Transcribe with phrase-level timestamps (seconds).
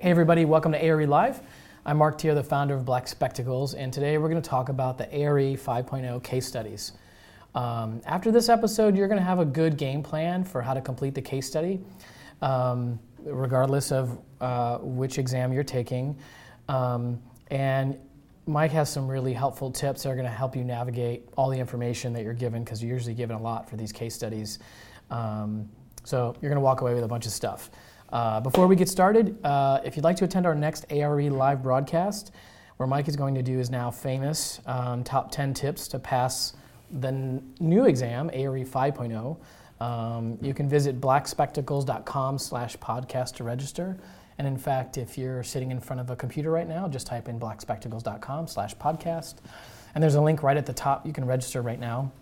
[0.00, 1.40] Hey everybody, welcome to ARE Live.
[1.84, 4.98] I'm Marc Teer, the founder of Black Spectacles, and today we're going to talk about
[4.98, 6.94] the ARE 5.0 case studies.
[7.54, 10.80] Um, after this episode, you're going to have a good game plan for how to
[10.80, 11.80] complete the case study,
[12.42, 16.18] um, regardless of uh, which exam you're taking.
[16.68, 17.22] Um,
[17.52, 17.96] and
[18.46, 21.58] Mike has some really helpful tips that are going to help you navigate all the
[21.58, 24.60] information that you're given because you're usually given a lot for these case studies.
[25.10, 25.68] Um,
[26.04, 27.70] so you're going to walk away with a bunch of stuff.
[28.10, 31.62] Uh, before we get started, uh, if you'd like to attend our next ARE live
[31.62, 32.32] broadcast,
[32.76, 36.52] where Mike is going to do his now famous um, top 10 tips to pass
[36.90, 39.36] the n- new exam, ARE 5.0,
[39.80, 43.96] um, you can visit blackspectacles.com slash podcast to register.
[44.38, 47.28] And in fact, if you're sitting in front of a computer right now, just type
[47.28, 49.36] in blackspectacles.com slash podcast.
[49.94, 51.06] And there's a link right at the top.
[51.06, 52.12] You can register right now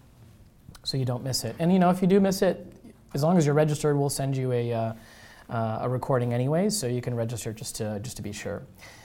[0.84, 1.56] so you don't miss it.
[1.58, 2.73] And you know, if you do miss it,
[3.14, 4.92] as long as you're registered, we'll send you a, uh,
[5.48, 8.62] uh, a recording anyways, so you can register just to, just to be sure.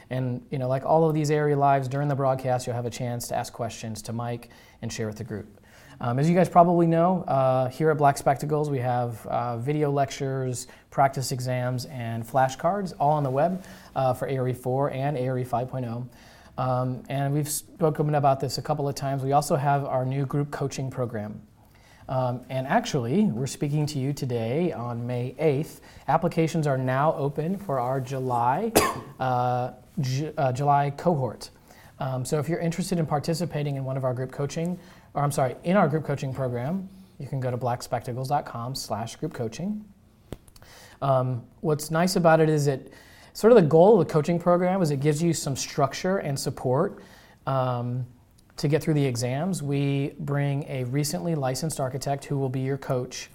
[0.09, 2.89] And you know, like all of these ARE lives during the broadcast, you'll have a
[2.89, 4.49] chance to ask questions to Mike
[4.81, 5.59] and share with the group.
[6.01, 9.91] Um, as you guys probably know, uh, here at Black Spectacles, we have uh, video
[9.91, 13.63] lectures, practice exams, and flashcards all on the web
[13.95, 16.07] uh, for ARE 4 and ARE 5.0.
[16.57, 19.23] Um, and we've spoken about this a couple of times.
[19.23, 21.41] We also have our new group coaching program.
[22.09, 25.79] Um, and actually, we're speaking to you today on May 8th.
[26.07, 28.71] Applications are now open for our July,
[29.19, 29.73] uh,
[30.35, 31.51] uh, July cohort.
[31.99, 34.79] Um, so if you're interested in participating in one of our group coaching,
[35.13, 39.33] or I'm sorry, in our group coaching program, you can go to blackspectacles.com slash group
[39.33, 39.85] coaching.
[41.03, 42.91] Um, what's nice about it is it
[43.33, 46.39] sort of the goal of the coaching program is it gives you some structure and
[46.39, 47.03] support
[47.45, 48.07] um,
[48.59, 49.63] to get through the exams.
[49.63, 53.29] We bring a recently licensed architect who will be your coach,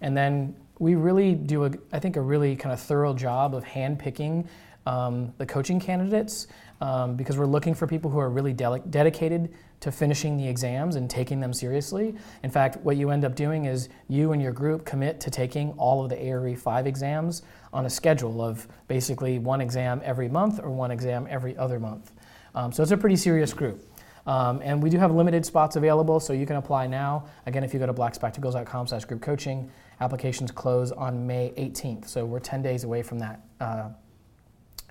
[0.00, 3.64] and then we really do, a, I think, a really kind of thorough job of
[3.64, 4.46] handpicking
[4.86, 6.46] um, the coaching candidates
[6.80, 10.96] um, because we're looking for people who are really de- dedicated to finishing the exams
[10.96, 12.14] and taking them seriously.
[12.42, 15.72] In fact, what you end up doing is you and your group commit to taking
[15.72, 17.42] all of the ARE 5 exams
[17.72, 22.12] on a schedule of basically one exam every month or one exam every other month.
[22.54, 23.87] Um, so it's a pretty serious group.
[24.28, 27.24] Um, and we do have limited spots available, so you can apply now.
[27.46, 29.70] Again, if you go to blackspectacles.com slash group coaching,
[30.02, 32.08] applications close on May 18th.
[32.08, 33.88] So we're 10 days away from that uh,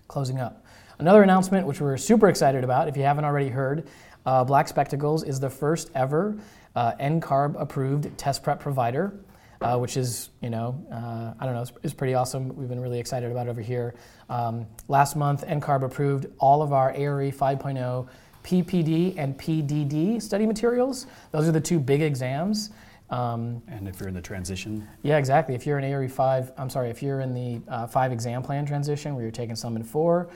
[0.07, 0.65] closing up.
[0.97, 3.87] Another announcement, which we're super excited about, if you haven't already heard,
[4.25, 6.35] uh, Black Spectacles is the first ever
[6.75, 9.19] uh, NCARB approved test prep provider,
[9.61, 12.55] uh, which is, you know, uh, I don't know, is pretty awesome.
[12.55, 13.93] We've been really excited about over here.
[14.31, 18.07] Um, last month, NCARB approved all of our ARE 5.0
[18.43, 21.07] PPD and PDD study materials.
[21.31, 22.71] Those are the two big exams.
[23.09, 24.87] Um, and if you're in the transition?
[25.01, 25.55] Yeah, exactly.
[25.55, 28.65] If you're in ARE 5, I'm sorry, if you're in the uh, 5 exam plan
[28.65, 30.29] transition where you're taking some in 4,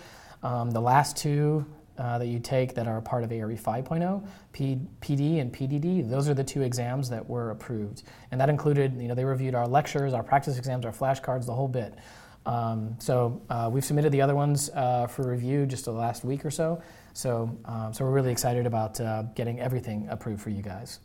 [0.43, 1.65] um, the last two
[1.97, 6.09] uh, that you take that are a part of ARE 5.0, P, PD and PDD,
[6.09, 8.03] those are the two exams that were approved.
[8.31, 11.53] And that included, you know, they reviewed our lectures, our practice exams, our flashcards, the
[11.53, 11.93] whole bit.
[12.45, 16.43] Um, so uh, we've submitted the other ones uh, for review just the last week
[16.45, 16.81] or so.
[17.13, 20.99] So, um, so we're really excited about uh, getting everything approved for you guys.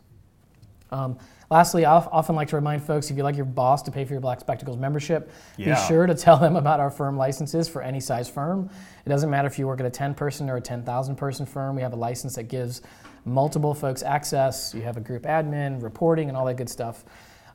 [0.93, 1.19] Um,
[1.51, 4.13] lastly, I often like to remind folks if you'd like your boss to pay for
[4.15, 5.75] your Black Spectacles membership, yeah.
[5.75, 8.71] be sure to tell them about our firm licenses for any size firm.
[9.05, 11.77] It doesn't matter if you work at a 10 person or a 10,000 person firm,
[11.77, 12.83] we have a license that gives
[13.25, 14.73] multiple folks access.
[14.75, 17.05] You have a group admin, reporting, and all that good stuff.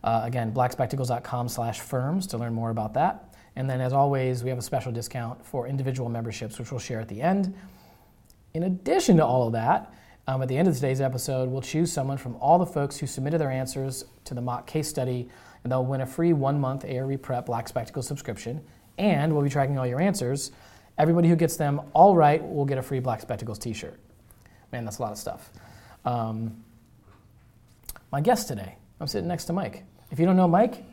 [0.03, 3.35] Uh, again, blackspectacles.com slash firms to learn more about that.
[3.55, 6.99] And then, as always, we have a special discount for individual memberships, which we'll share
[6.99, 7.53] at the end.
[8.53, 9.93] In addition to all of that,
[10.27, 13.07] um, at the end of today's episode, we'll choose someone from all the folks who
[13.07, 15.29] submitted their answers to the mock case study,
[15.63, 18.61] and they'll win a free one month ARE Prep Black Spectacle subscription.
[18.97, 20.51] And we'll be tracking all your answers.
[20.97, 23.99] Everybody who gets them all right will get a free Black Spectacles t shirt.
[24.71, 25.49] Man, that's a lot of stuff.
[26.05, 26.63] Um,
[28.11, 29.83] my guest today, I'm sitting next to Mike.
[30.11, 30.83] If you don't know Mike,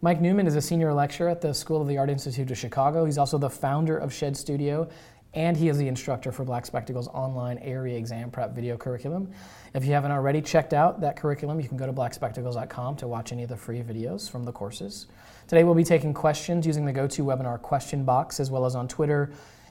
[0.00, 3.04] Mike Newman is a senior lecturer at the School of the Art Institute of Chicago.
[3.04, 4.88] He's also the founder of Shed Studio
[5.34, 9.30] and he is the instructor for Black Spectacles online ARE exam prep video curriculum.
[9.74, 13.32] If you haven't already checked out that curriculum, you can go to blackspectacles.com to watch
[13.32, 15.06] any of the free videos from the courses.
[15.46, 19.30] Today we'll be taking questions using the GoToWebinar question box as well as on Twitter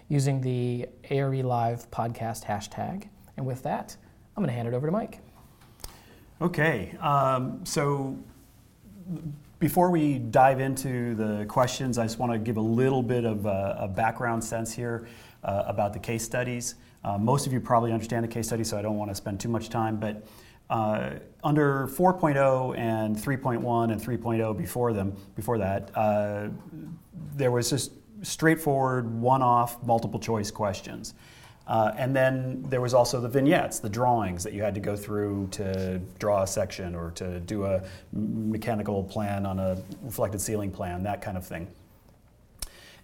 [0.09, 3.09] using the ARE Live podcast hashtag.
[3.35, 3.95] And with that,
[4.35, 5.19] I'm going to hand it over to Mike.
[6.39, 8.17] Okay, um, so
[9.59, 13.45] before we dive into the questions, I just want to give a little bit of
[13.47, 15.07] a, a background sense here
[15.43, 16.75] uh, about the case studies.
[17.03, 19.39] Uh, most of you probably understand the case study, so I don't want to spend
[19.39, 20.27] too much time, but
[20.69, 21.11] uh,
[21.43, 26.49] under 4.0 and 3.1 and 3.0 before them, before that, uh,
[27.35, 27.91] there was just
[28.23, 31.13] straightforward one-off multiple choice questions.
[31.67, 34.95] Uh, and then there was also the vignettes, the drawings that you had to go
[34.95, 37.81] through to draw a section or to do a
[38.13, 41.67] mechanical plan on a reflected ceiling plan, that kind of thing.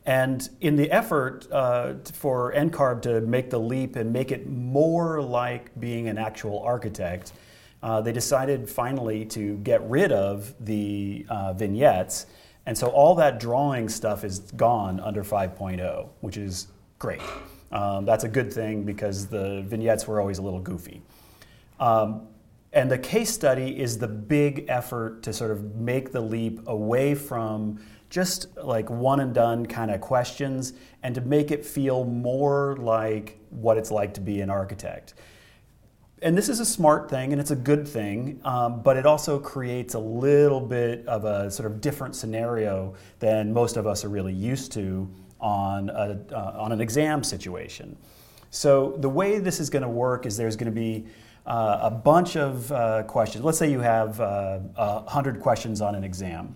[0.05, 5.21] And in the effort uh, for NCARB to make the leap and make it more
[5.21, 7.31] like being an actual architect,
[7.81, 12.25] uh, they decided finally to get rid of the uh, vignettes.
[12.65, 16.67] And so all that drawing stuff is gone under 5.0, which is
[16.99, 17.21] great.
[17.71, 21.01] Um, that's a good thing because the vignettes were always a little goofy.
[21.79, 22.27] Um,
[22.71, 27.13] and the case study is the big effort to sort of make the leap away
[27.15, 27.79] from
[28.13, 33.39] just like one and done kind of questions and to make it feel more like
[33.49, 35.15] what it's like to be an architect.
[36.21, 39.39] And this is a smart thing and it's a good thing, um, but it also
[39.39, 44.09] creates a little bit of a sort of different scenario than most of us are
[44.09, 47.97] really used to on, a, uh, on an exam situation.
[48.51, 51.07] So the way this is going to work is there's going to be
[51.47, 53.43] uh, a bunch of uh, questions.
[53.43, 56.55] Let's say you have uh, 100 questions on an exam.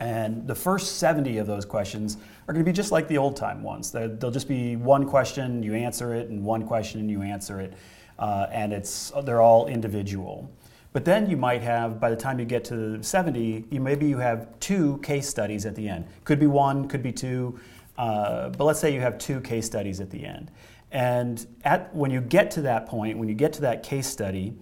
[0.00, 2.16] And the first 70 of those questions
[2.48, 3.92] are going to be just like the old time ones.
[3.92, 7.74] They'll just be one question, you answer it, and one question, you answer it.
[8.18, 10.50] Uh, and it's, they're all individual.
[10.92, 14.18] But then you might have, by the time you get to 70, you, maybe you
[14.18, 16.06] have two case studies at the end.
[16.24, 17.60] Could be one, could be two,
[17.96, 20.50] uh, but let's say you have two case studies at the end.
[20.90, 24.54] And at, when you get to that point, when you get to that case study,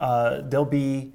[0.00, 1.12] uh, there'll be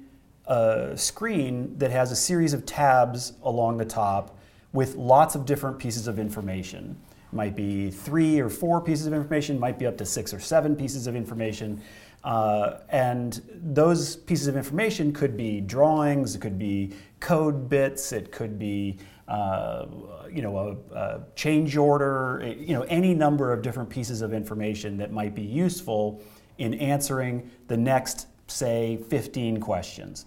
[0.48, 4.38] a screen that has a series of tabs along the top
[4.72, 6.96] with lots of different pieces of information.
[7.30, 10.40] It might be three or four pieces of information, might be up to six or
[10.40, 11.82] seven pieces of information.
[12.24, 18.32] Uh, and those pieces of information could be drawings, it could be code bits, it
[18.32, 18.98] could be
[19.28, 19.86] uh,
[20.32, 24.96] you know, a, a, change order, you know, any number of different pieces of information
[24.96, 26.22] that might be useful
[26.56, 30.24] in answering the next, say, 15 questions.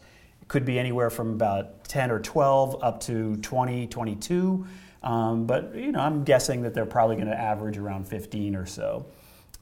[0.51, 4.65] Could be anywhere from about 10 or 12 up to 20, 22.
[5.01, 8.65] Um, but you know, I'm guessing that they're probably going to average around 15 or
[8.65, 9.05] so.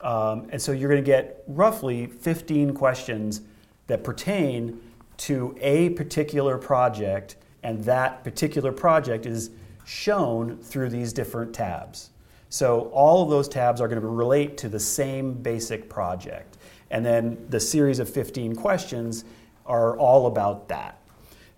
[0.01, 3.41] Um, and so you're going to get roughly 15 questions
[3.86, 4.81] that pertain
[5.18, 9.51] to a particular project and that particular project is
[9.86, 12.09] shown through these different tabs.
[12.50, 16.57] So all of those tabs are going to relate to the same basic project.
[16.89, 19.24] And then the series of 15 questions
[19.69, 21.00] are all about that.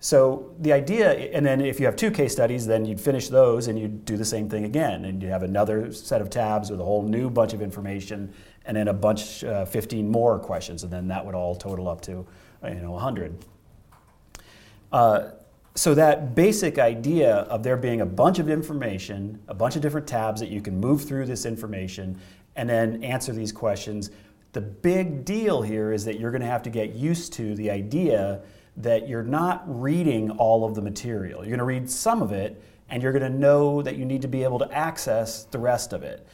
[0.03, 3.67] So the idea, and then if you have two case studies, then you'd finish those
[3.67, 5.05] and you'd do the same thing again.
[5.05, 8.33] And you'd have another set of tabs with a whole new bunch of information
[8.65, 10.83] and then a bunch, uh, 15 more questions.
[10.83, 12.25] And then that would all total up to,
[12.63, 13.45] you know, 100.
[14.91, 15.29] Uh,
[15.75, 20.07] so that basic idea of there being a bunch of information, a bunch of different
[20.07, 22.19] tabs that you can move through this information
[22.55, 24.09] and then answer these questions.
[24.53, 27.71] The big deal here is that you're going to have to get used to the
[27.71, 28.41] idea
[28.77, 31.39] that you're not reading all of the material.
[31.39, 34.21] You're going to read some of it, and you're going to know that you need
[34.23, 36.27] to be able to access the rest of it.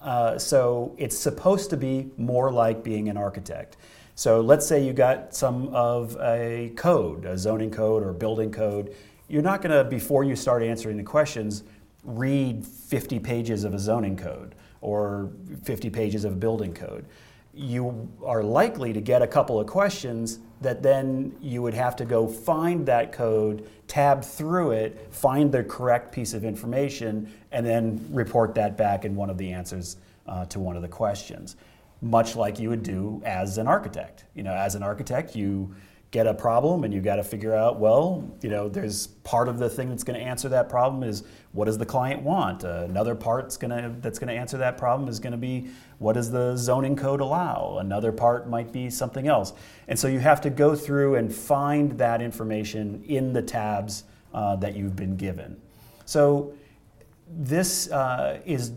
[0.00, 3.76] Uh, so it's supposed to be more like being an architect.
[4.14, 8.94] So let's say you got some of a code, a zoning code or building code.
[9.28, 11.64] You're not going to, before you start answering the questions,
[12.04, 15.30] read 50 pages of a zoning code or
[15.64, 17.06] 50 pages of a building code.
[17.54, 22.04] You are likely to get a couple of questions that then you would have to
[22.04, 28.06] go find that code, tab through it, find the correct piece of information, and then
[28.10, 29.96] report that back in one of the answers
[30.26, 31.56] uh, to one of the questions
[32.04, 34.24] much like you would do as an architect.
[34.34, 35.74] You know, as an architect, you
[36.10, 39.58] get a problem and you got to figure out well you know there's part of
[39.58, 42.84] the thing that's going to answer that problem is what does the client want uh,
[42.88, 45.68] another part's going to that's going to answer that problem is going to be
[46.04, 49.52] what does the zoning code allow another part might be something else
[49.88, 54.54] and so you have to go through and find that information in the tabs uh,
[54.56, 55.56] that you've been given
[56.04, 56.52] so
[57.26, 58.72] this uh, is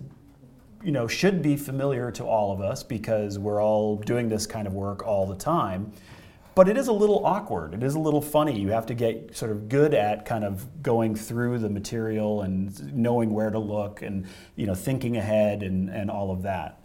[0.83, 4.67] you know, should be familiar to all of us because we're all doing this kind
[4.67, 5.91] of work all the time.
[6.55, 7.73] But it is a little awkward.
[7.73, 8.59] It is a little funny.
[8.59, 12.95] You have to get sort of good at kind of going through the material and
[12.95, 16.76] knowing where to look and you know thinking ahead and, and all of that.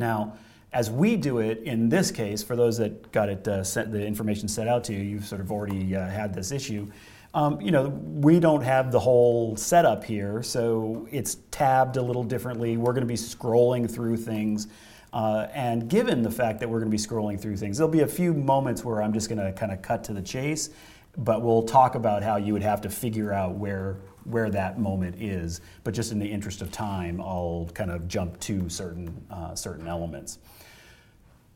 [0.00, 0.36] Now,
[0.72, 4.04] as we do it in this case, for those that got it uh, sent, the
[4.04, 6.90] information set out to you, you've sort of already uh, had this issue.
[7.34, 12.24] Um, you know, we don't have the whole setup here, so it's tabbed a little
[12.24, 12.76] differently.
[12.76, 14.66] We're going to be scrolling through things.
[15.12, 18.00] Uh, and given the fact that we're going to be scrolling through things, there'll be
[18.00, 20.70] a few moments where I'm just going to kind of cut to the chase,
[21.16, 25.20] but we'll talk about how you would have to figure out where where that moment
[25.20, 25.60] is.
[25.84, 29.86] But just in the interest of time, I'll kind of jump to certain uh, certain
[29.86, 30.38] elements.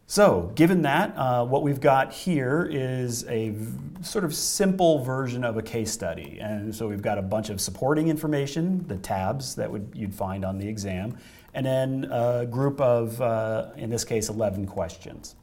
[0.07, 5.45] So, given that, uh, what we've got here is a v- sort of simple version
[5.45, 6.39] of a case study.
[6.43, 10.45] And so we've got a bunch of supporting information, the tabs that would, you'd find
[10.45, 11.17] on the exam,
[11.55, 15.37] and then a group of, uh, in this case, 11 questions.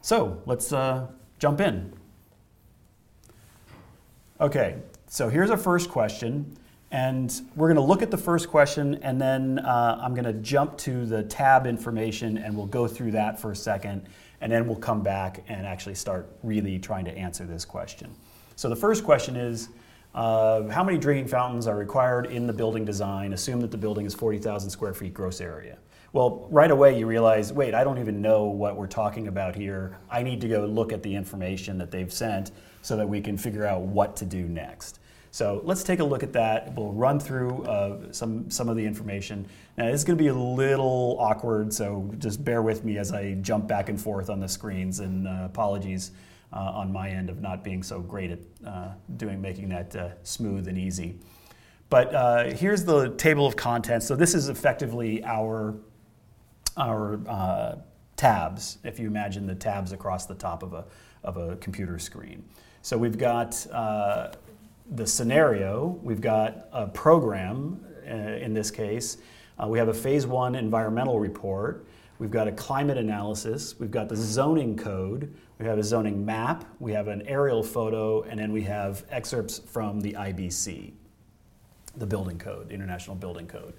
[0.00, 1.08] So, let's uh,
[1.40, 1.92] jump in.
[4.40, 4.76] Okay,
[5.14, 6.56] so here's our first question.
[6.90, 10.32] And we're going to look at the first question, and then uh, I'm going to
[10.32, 14.08] jump to the tab information, and we'll go through that for a second,
[14.40, 18.12] and then we'll come back and actually start really trying to answer this question.
[18.56, 19.68] So the first question is,
[20.16, 23.34] uh, how many drinking fountains are required in the building design?
[23.34, 25.78] Assume that the building is 40,000 square feet gross area.
[26.12, 29.96] Well, right away you realize, wait, I don't even know what we're talking about here.
[30.10, 32.50] I need to go look at the information that they've sent
[32.82, 35.00] so that we can figure out what to do next.
[35.34, 36.76] So let's take a look at that.
[36.76, 39.48] We'll run through uh, some, some of the information.
[39.76, 43.34] Now, it's going to be a little awkward, so just bear with me as I
[43.40, 46.12] jump back and forth on the screens, and uh, apologies
[46.52, 50.10] uh, on my end of not being so great at uh, doing making that uh,
[50.22, 51.18] smooth and easy.
[51.90, 54.06] But uh, here's the table of contents.
[54.06, 55.74] So this is effectively our,
[56.76, 57.82] our
[58.14, 60.84] tabs, if you imagine the tabs across the top of a,
[61.24, 62.44] of a computer screen.
[62.82, 63.66] So we've got
[64.90, 69.18] the scenario, we've got a program uh, in this case.
[69.62, 71.86] Uh, we have a phase one environmental report.
[72.18, 73.78] We've got a climate analysis.
[73.78, 75.34] We've got the zoning code.
[75.58, 76.64] We have a zoning map.
[76.80, 78.22] We have an aerial photo.
[78.22, 80.92] And then we have excerpts from the IBC,
[81.96, 83.74] the building code, International Building Code.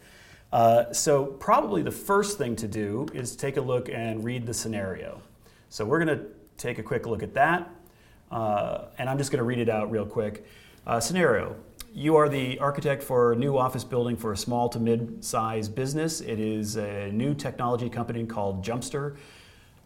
[0.51, 4.53] Uh, so, probably the first thing to do is take a look and read the
[4.53, 5.21] scenario.
[5.69, 6.25] So, we're going to
[6.57, 7.69] take a quick look at that.
[8.31, 10.45] Uh, and I'm just going to read it out real quick.
[10.87, 11.55] Uh, scenario
[11.95, 16.19] you are the architect for a new office building for a small to mid-sized business.
[16.19, 19.15] It is a new technology company called Jumpster.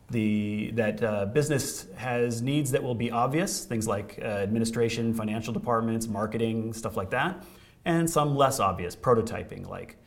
[0.10, 5.54] The, that uh, business has needs that will be obvious, things like uh, administration, financial
[5.54, 7.46] departments, marketing, stuff like that,
[7.86, 9.98] and some less obvious, prototyping, like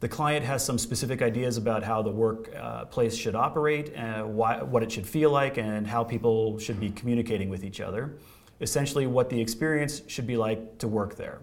[0.00, 4.62] the client has some specific ideas about how the workplace uh, should operate, uh, why,
[4.62, 8.16] what it should feel like, and how people should be communicating with each other
[8.62, 11.40] essentially what the experience should be like to work there.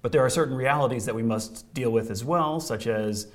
[0.00, 3.28] But there are certain realities that we must deal with as well, such as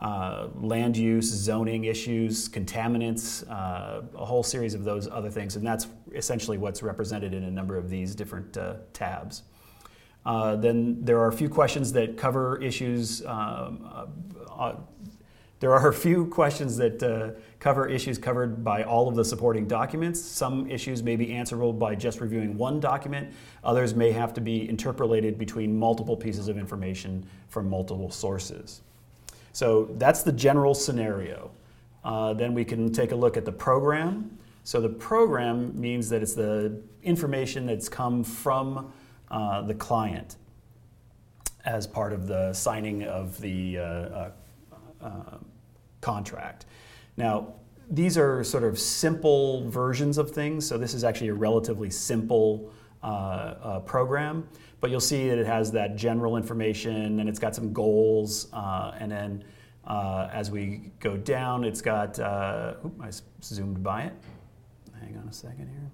[0.00, 5.56] uh, land use, zoning issues, contaminants, uh, a whole series of those other things.
[5.56, 9.42] And that's essentially what's represented in a number of these different uh, tabs.
[10.24, 13.86] Uh, then there are a few questions that cover issues um,
[14.50, 14.76] uh,
[15.64, 19.66] there are a few questions that uh, cover issues covered by all of the supporting
[19.66, 20.20] documents.
[20.20, 23.32] Some issues may be answerable by just reviewing one document.
[23.64, 28.82] Others may have to be interpolated between multiple pieces of information from multiple sources.
[29.54, 31.50] So that's the general scenario.
[32.04, 34.36] Uh, then we can take a look at the program.
[34.64, 38.92] So the program means that it's the information that's come from
[39.30, 40.36] uh, the client
[41.64, 44.30] as part of the signing of the uh, uh,
[45.00, 45.38] uh
[46.04, 46.66] contract.
[47.16, 47.54] Now,
[47.90, 52.70] these are sort of simple versions of things, so this is actually a relatively simple
[53.02, 54.46] uh, uh, program,
[54.80, 58.92] but you'll see that it has that general information and it's got some goals, uh,
[58.98, 59.44] and then
[59.86, 64.14] uh, as we go down, it's got, uh, oops, I zoomed by it.
[65.00, 65.90] Hang on a second here.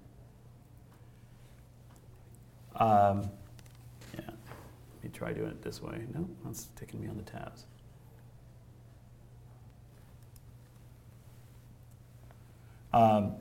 [2.87, 3.29] Um,
[4.13, 6.05] yeah, let me try doing it this way.
[6.13, 7.65] No, that's taking me on the tabs.
[12.93, 13.33] Um,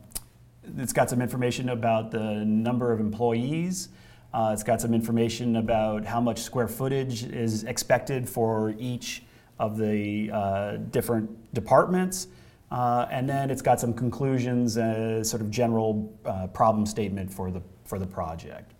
[0.78, 3.88] it's got some information about the number of employees.
[4.32, 9.24] Uh, it's got some information about how much square footage is expected for each
[9.58, 12.28] of the uh, different departments.
[12.70, 17.50] Uh, and then it's got some conclusions, uh, sort of general uh, problem statement for
[17.50, 18.72] the, for the project.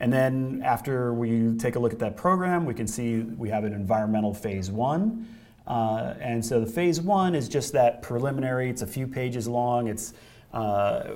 [0.00, 3.64] And then after we take a look at that program, we can see we have
[3.64, 5.26] an environmental phase one.
[5.66, 8.70] Uh, and so the phase one is just that preliminary.
[8.70, 9.88] It's a few pages long.
[9.88, 10.14] It's
[10.52, 11.14] uh,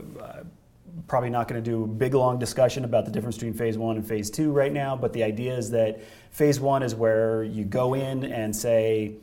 [1.07, 3.97] probably not going to do a big long discussion about the difference between phase one
[3.97, 4.97] and phase two right now.
[4.97, 9.15] But the idea is that phase one is where you go in and say,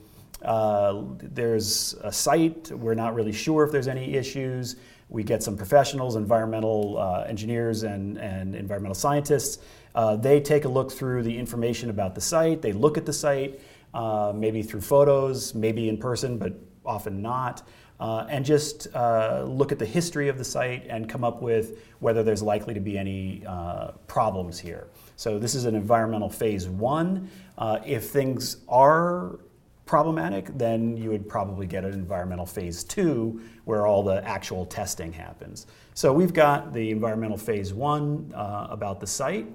[0.43, 4.75] uh, there's a site, we're not really sure if there's any issues.
[5.09, 9.59] We get some professionals, environmental uh, engineers, and, and environmental scientists.
[9.95, 13.13] Uh, they take a look through the information about the site, they look at the
[13.13, 13.59] site,
[13.97, 16.53] uh, maybe through photos, maybe in person, but
[16.85, 17.67] often not.
[17.99, 21.79] Uh, and just uh, look at the history of the site and come up with
[21.99, 24.87] whether there's likely to be any uh, problems here.
[25.15, 27.27] So this is an environmental phase one.
[27.57, 29.39] Uh, if things are
[29.87, 35.11] problematic, then you would probably get an environmental phase two where all the actual testing
[35.11, 35.65] happens.
[35.95, 39.47] So we've got the environmental phase one uh, about the site.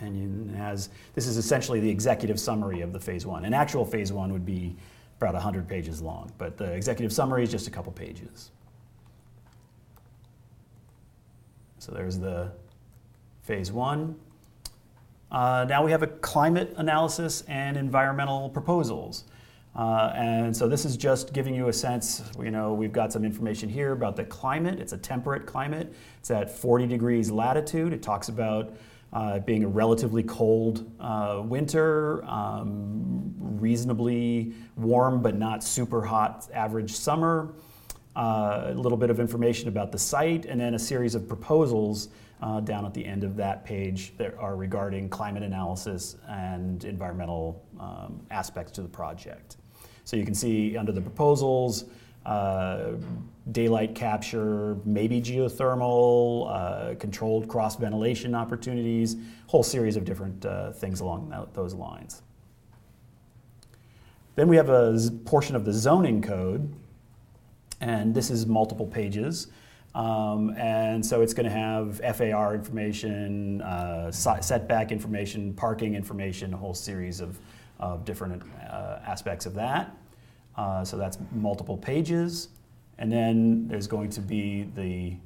[0.00, 3.44] And has, this is essentially the executive summary of the phase one.
[3.44, 4.76] An actual phase one would be
[5.20, 8.50] about 100 pages long, but the executive summary is just a couple pages.
[11.78, 12.50] So there's the
[13.42, 14.16] phase one.
[15.30, 19.24] Uh, now we have a climate analysis and environmental proposals.
[19.76, 23.24] Uh, and so this is just giving you a sense, you know, we've got some
[23.24, 24.78] information here about the climate.
[24.78, 25.92] It's a temperate climate.
[26.20, 27.92] It's at 40 degrees latitude.
[27.92, 28.72] It talks about
[29.14, 36.92] uh, being a relatively cold uh, winter, um, reasonably warm but not super hot average
[36.92, 37.54] summer,
[38.16, 42.08] uh, a little bit of information about the site, and then a series of proposals
[42.42, 47.64] uh, down at the end of that page that are regarding climate analysis and environmental
[47.80, 49.56] um, aspects to the project.
[50.04, 51.84] So you can see under the proposals,
[52.26, 52.92] uh,
[53.52, 61.00] daylight capture, maybe geothermal, uh, controlled cross ventilation opportunities, whole series of different uh, things
[61.00, 62.22] along that, those lines.
[64.34, 66.72] Then we have a portion of the zoning code,
[67.80, 69.48] and this is multiple pages.
[69.94, 76.56] Um, and so it's going to have FAR information, uh, setback information, parking information, a
[76.56, 77.38] whole series of,
[77.78, 79.96] of different uh, aspects of that.
[80.56, 82.48] Uh, so that's multiple pages.
[82.98, 85.16] And then there's going to be the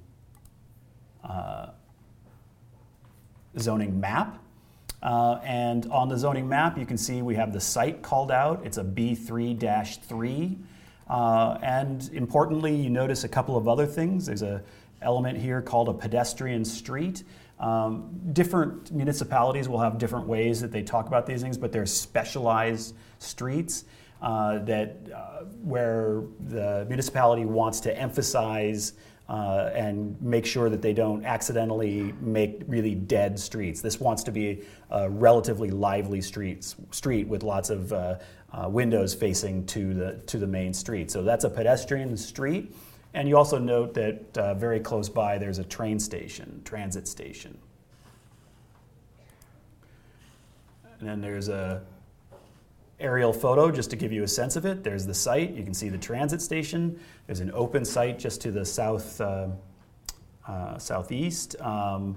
[1.29, 1.71] uh,
[3.59, 4.39] zoning map.
[5.03, 8.65] Uh, and on the zoning map, you can see we have the site called out.
[8.65, 10.59] It's a B3 3.
[11.09, 14.27] Uh, and importantly, you notice a couple of other things.
[14.27, 14.63] There's an
[15.01, 17.23] element here called a pedestrian street.
[17.61, 21.93] Um, different municipalities will have different ways that they talk about these things, but there's
[21.93, 23.85] specialized streets
[24.21, 28.95] uh, that uh, where the municipality wants to emphasize
[29.29, 33.83] uh, and make sure that they don't accidentally make really dead streets.
[33.83, 38.19] This wants to be a relatively lively streets, street with lots of uh,
[38.53, 41.11] uh, windows facing to the, to the main street.
[41.11, 42.75] So that's a pedestrian street.
[43.13, 47.59] And you also note that uh, very close by there's a train station, transit station.
[50.99, 51.83] And then there's a
[53.01, 54.83] aerial photo just to give you a sense of it.
[54.83, 55.55] There's the site.
[55.55, 56.99] You can see the transit station.
[57.27, 59.49] There's an open site just to the south uh,
[60.47, 61.61] uh, southeast.
[61.61, 62.17] Um,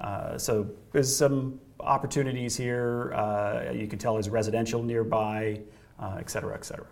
[0.00, 3.12] uh, so there's some opportunities here.
[3.14, 5.60] Uh, you can tell there's residential nearby,
[6.00, 6.86] uh, et cetera, et cetera.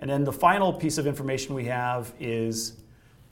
[0.00, 2.76] And then the final piece of information we have is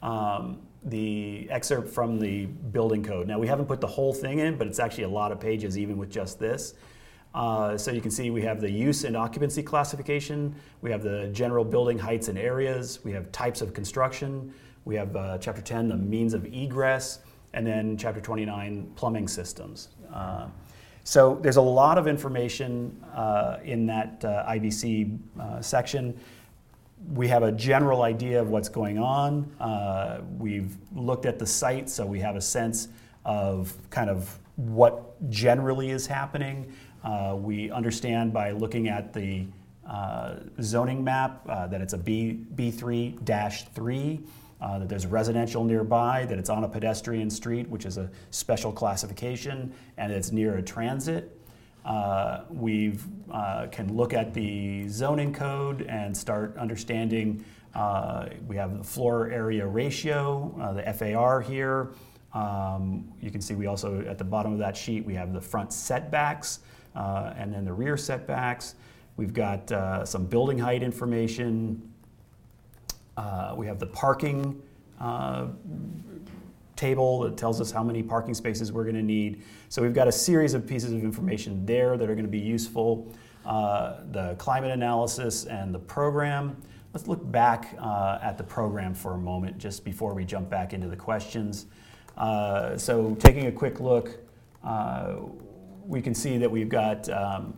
[0.02, 3.28] um, the excerpt from the building code.
[3.28, 5.78] Now we haven't put the whole thing in, but it's actually a lot of pages
[5.78, 6.74] even with just this.
[7.36, 11.28] Uh, so you can see we have the use and occupancy classification, we have the
[11.34, 14.52] general building heights and areas, we have types of construction,
[14.86, 17.18] we have uh, chapter 10, the means of egress,
[17.52, 19.88] and then chapter 29, plumbing systems.
[20.10, 20.46] Uh,
[21.04, 26.18] so there's a lot of information uh, in that uh, IBC uh, section.
[27.12, 29.44] We have a general idea of what's going on.
[30.38, 32.88] we've looked at the site, so we have a sense
[33.26, 36.72] of kind of what generally is happening.
[37.06, 39.46] Uh, we understand by looking at the
[39.88, 43.24] uh, zoning map uh, that it's a B, B3
[43.72, 44.20] 3,
[44.60, 48.72] uh, that there's residential nearby, that it's on a pedestrian street, which is a special
[48.72, 51.38] classification, and it's near a transit.
[51.84, 52.98] Uh, we
[53.30, 57.44] uh, can look at the zoning code and start understanding.
[58.48, 61.92] we have the floor area ratio, the FAR here.
[62.34, 65.40] Um, you can see we also, at the bottom of that sheet, we have the
[65.40, 66.58] front setbacks
[66.96, 68.74] uh, and then the rear setbacks.
[69.16, 71.92] We've got uh, some building height information.
[73.16, 74.60] Uh, we have the parking
[75.00, 75.48] uh,
[76.74, 79.42] table that tells us how many parking spaces we're going to need.
[79.68, 82.38] So we've got a series of pieces of information there that are going to be
[82.38, 83.12] useful.
[83.44, 86.60] Uh, the climate analysis and the program.
[86.92, 90.72] Let's look back uh, at the program for a moment just before we jump back
[90.72, 91.66] into the questions.
[92.16, 94.18] so taking a quick look,
[95.86, 97.54] we can see that we've got um,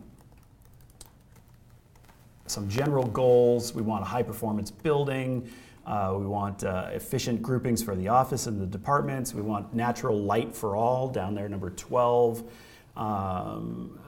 [2.45, 3.73] some general goals.
[3.73, 5.49] We want a high performance building.
[5.85, 9.33] Uh, we want uh, efficient groupings for the office and the departments.
[9.33, 12.43] We want natural light for all down there, number 12.
[12.95, 13.99] Um,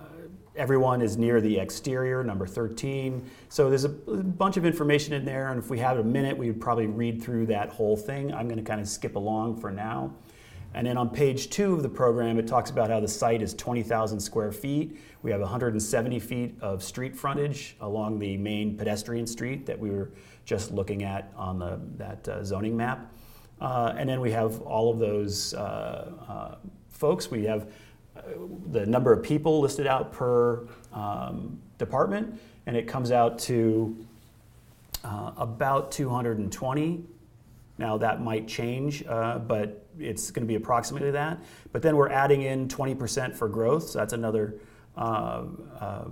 [0.56, 3.28] everyone is near the exterior, number 13.
[3.50, 6.48] So there's a bunch of information in there, and if we had a minute, we
[6.48, 8.32] would probably read through that whole thing.
[8.34, 10.14] I'm going to kind of skip along for now.
[10.74, 13.54] And then on page two of the program, it talks about how the site is
[13.54, 14.98] 20,000 square feet.
[15.22, 20.12] We have 170 feet of street frontage along the main pedestrian street that we were
[20.46, 23.14] just looking at on the, that uh, zoning map.
[23.60, 26.56] Uh, and then we have all of those uh, uh
[26.90, 27.30] folks.
[27.30, 27.68] We have
[28.16, 28.22] uh,
[28.72, 34.06] the number of people listed out per um, department, and it comes out to
[35.04, 37.04] uh, about 220
[37.82, 41.39] now that might change, uh, but it's going to be approximately that.
[41.74, 44.60] But then we're adding in 20% for growth, so that's another.
[44.96, 45.46] Uh,
[45.80, 46.06] uh,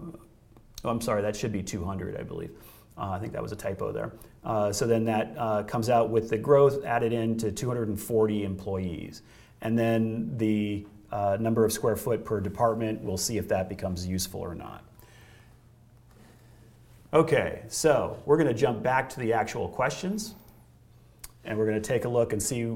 [0.83, 2.51] oh, I'm sorry, that should be 200, I believe.
[2.97, 4.13] Uh, I think that was a typo there.
[4.43, 9.21] Uh, so then that comes out with the growth added in to 240 employees.
[9.61, 10.87] And then the
[11.39, 14.83] number of square foot per department, we'll see if that becomes useful or not.
[17.13, 20.35] Okay, so we're going to jump back to the actual questions
[21.43, 22.75] and we're going to take a look and see,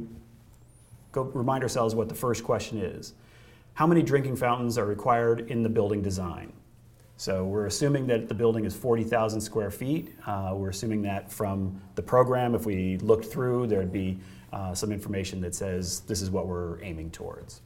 [1.12, 3.14] go remind ourselves what the first question is.
[3.76, 6.54] How many drinking fountains are required in the building design?
[7.18, 10.14] So we're assuming that the building is 40,000 square feet.
[10.26, 14.20] Uh, we're assuming that from the program, if we looked through, there'd be
[14.52, 17.62] uh, some information that says this is what we're aiming towards.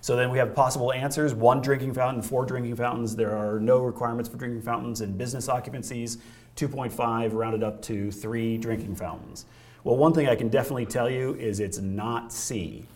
[0.00, 3.14] So then we have possible answers one drinking fountain, four drinking fountains.
[3.14, 6.18] There are no requirements for drinking fountains in business occupancies.
[6.56, 9.46] 2.5 rounded up to three drinking fountains.
[9.84, 12.86] Well, one thing I can definitely tell you is it's not C.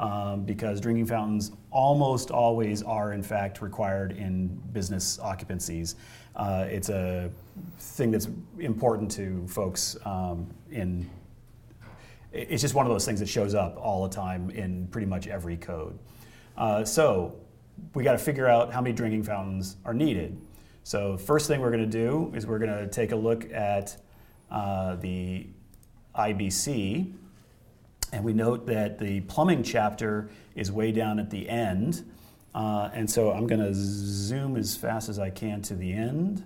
[0.00, 5.94] Um, because drinking fountains almost always are, in fact, required in business occupancies.
[6.34, 7.30] Uh, it's a
[7.78, 8.26] thing that's
[8.58, 11.08] important to folks um, in.
[12.32, 15.28] It's just one of those things that shows up all the time in pretty much
[15.28, 15.96] every code.
[16.56, 17.36] Uh, so
[17.94, 20.36] we got to figure out how many drinking fountains are needed.
[20.84, 23.96] So first thing we're going to do is we're going to take a look at
[24.50, 25.46] uh, the
[26.14, 27.12] IBC,
[28.12, 32.04] and we note that the plumbing chapter is way down at the end.
[32.54, 36.44] Uh, and so I'm going to zoom as fast as I can to the end.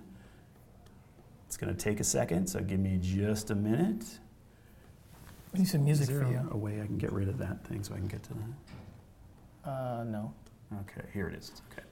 [1.47, 4.05] It's going to take a second, so give me just a minute.
[5.53, 6.47] We need some music for you.
[6.51, 9.69] A way I can get rid of that thing so I can get to that?
[9.69, 10.33] Uh, no.
[10.81, 11.49] Okay, here it is.
[11.49, 11.61] it is.
[11.71, 11.86] Okay.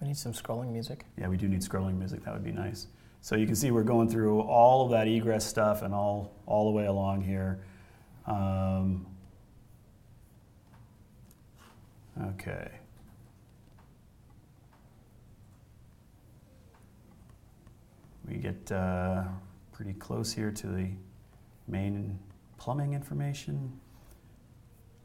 [0.00, 1.04] We need some scrolling music.
[1.18, 2.24] Yeah, we do need scrolling music.
[2.24, 2.86] That would be nice.
[3.20, 6.70] So you can see we're going through all of that egress stuff and all, all
[6.70, 7.60] the way along here.
[8.26, 9.06] Um,
[12.28, 12.70] okay.
[18.26, 19.24] We get uh,
[19.72, 20.88] pretty close here to the
[21.68, 22.18] main
[22.56, 23.78] plumbing information.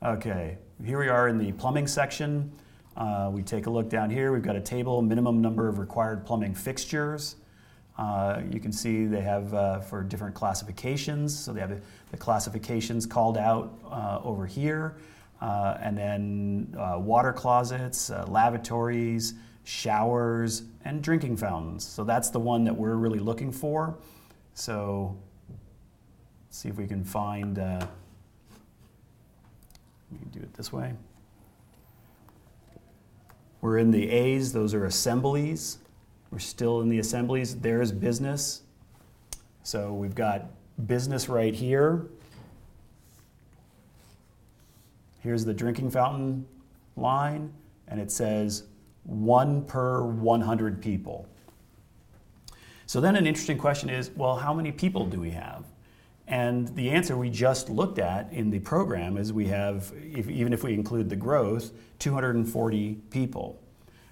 [0.03, 2.51] Okay, here we are in the plumbing section.
[2.97, 4.31] Uh, we take a look down here.
[4.31, 7.35] We've got a table, minimum number of required plumbing fixtures.
[7.97, 11.37] Uh, you can see they have uh, for different classifications.
[11.37, 11.81] So they have
[12.11, 14.95] the classifications called out uh, over here.
[15.41, 19.33] Uh, and then uh, water closets, lavatories,
[19.65, 21.85] showers, and drinking fountains.
[21.85, 23.97] So that's the one that we're really looking for.
[24.53, 25.17] So
[26.49, 27.57] see if we can find,
[30.11, 30.93] we can do it this way.
[33.65, 35.79] We're in the A's, those are assemblies.
[36.29, 37.55] We're still in the assemblies.
[37.55, 38.61] There's business.
[39.63, 40.45] So we've got
[40.85, 42.05] business right here.
[45.21, 46.45] Here's the drinking fountain
[46.95, 47.51] line,
[47.87, 48.65] and it says
[49.03, 51.27] one per 100 people.
[52.85, 55.65] So then an interesting question is well, how many people do we have?
[56.27, 60.53] And the answer we just looked at in the program is we have, if, even
[60.53, 63.61] if we include the growth, 240 people.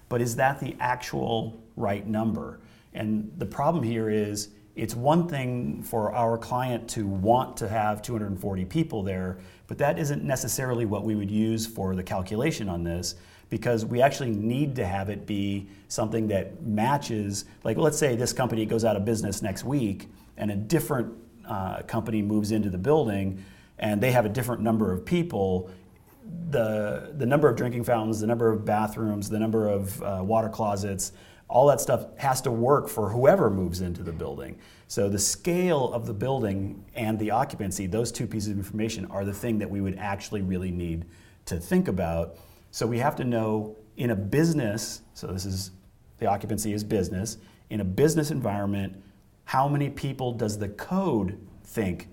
[0.08, 2.60] But is that the actual right number?
[2.92, 8.02] And the problem here is it's one thing for our client to want to have
[8.02, 12.84] 240 people there, but that isn't necessarily what we would use for the calculation on
[12.84, 13.16] this
[13.50, 17.44] because we actually need to have it be something that matches.
[17.62, 21.12] Like, let's say this company goes out of business next week and a different
[21.48, 23.44] uh, company moves into the building
[23.78, 25.70] and they have a different number of people,
[26.50, 30.48] the, the number of drinking fountains, the number of bathrooms, the number of uh, water
[30.48, 31.12] closets,
[31.48, 34.58] all that stuff has to work for whoever moves into the building.
[34.88, 39.24] So the scale of the building and the occupancy, those two pieces of information are
[39.24, 41.04] the thing that we would actually really need
[41.46, 42.36] to think about.
[42.70, 45.70] So we have to know in a business, so this is
[46.18, 47.38] the occupancy is business,
[47.70, 49.02] in a business environment,
[49.44, 52.08] how many people does the code think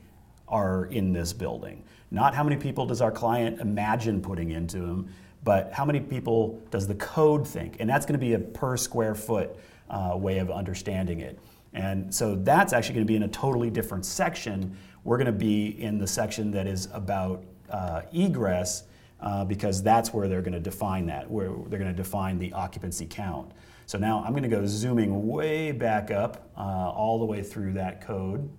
[0.47, 1.83] are in this building?
[2.11, 5.09] Not how many people does our client imagine putting into them,
[5.43, 7.77] but how many people does the code think?
[7.79, 9.55] And that's going to be a per square foot
[9.89, 11.39] uh, way of understanding it.
[11.73, 14.77] And so that's actually going to be in a totally different section.
[15.03, 18.83] We're going to be in the section that is about uh, egress
[19.21, 22.51] uh, because that's where they're going to define that, where they're going to define the
[22.53, 23.51] occupancy count.
[23.91, 27.73] So now I'm going to go zooming way back up uh, all the way through
[27.73, 28.49] that code.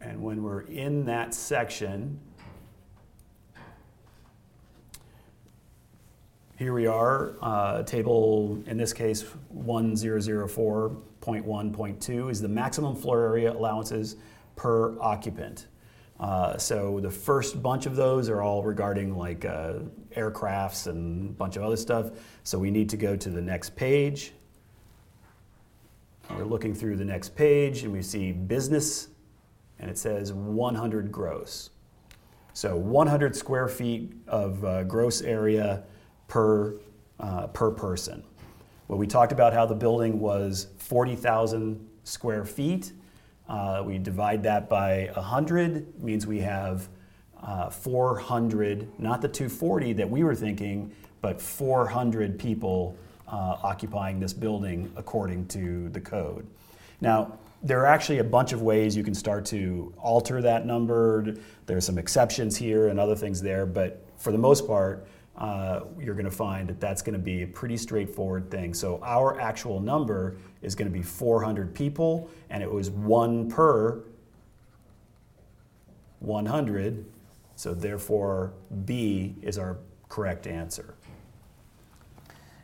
[0.00, 2.18] And when we're in that section,
[6.56, 9.24] here we are, uh, table, in this case,
[9.56, 14.16] 1004.1.2 is the maximum floor area allowances
[14.56, 15.68] per occupant.
[16.20, 19.74] Uh, so the first bunch of those are all regarding like uh,
[20.16, 22.10] aircrafts and a bunch of other stuff.
[22.44, 24.32] So we need to go to the next page.
[26.30, 29.08] We're looking through the next page and we see business
[29.78, 31.70] and it says 100 gross.
[32.54, 35.82] So 100 square feet of uh, gross area
[36.28, 36.76] per,
[37.18, 38.22] uh, per person.
[38.88, 42.92] Well, we talked about how the building was 40,000 square feet.
[43.48, 46.88] Uh, we divide that by 100, means we have
[47.42, 52.96] uh, 400, not the 240 that we were thinking, but 400 people
[53.28, 56.46] uh, occupying this building according to the code.
[57.00, 61.36] Now, there are actually a bunch of ways you can start to alter that number.
[61.66, 65.80] There are some exceptions here and other things there, but for the most part, uh,
[65.98, 68.74] you're going to find that that's going to be a pretty straightforward thing.
[68.74, 74.02] So our actual number is going to be 400 people, and it was one per
[76.20, 77.04] 100.
[77.56, 78.52] So therefore,
[78.84, 80.94] B is our correct answer.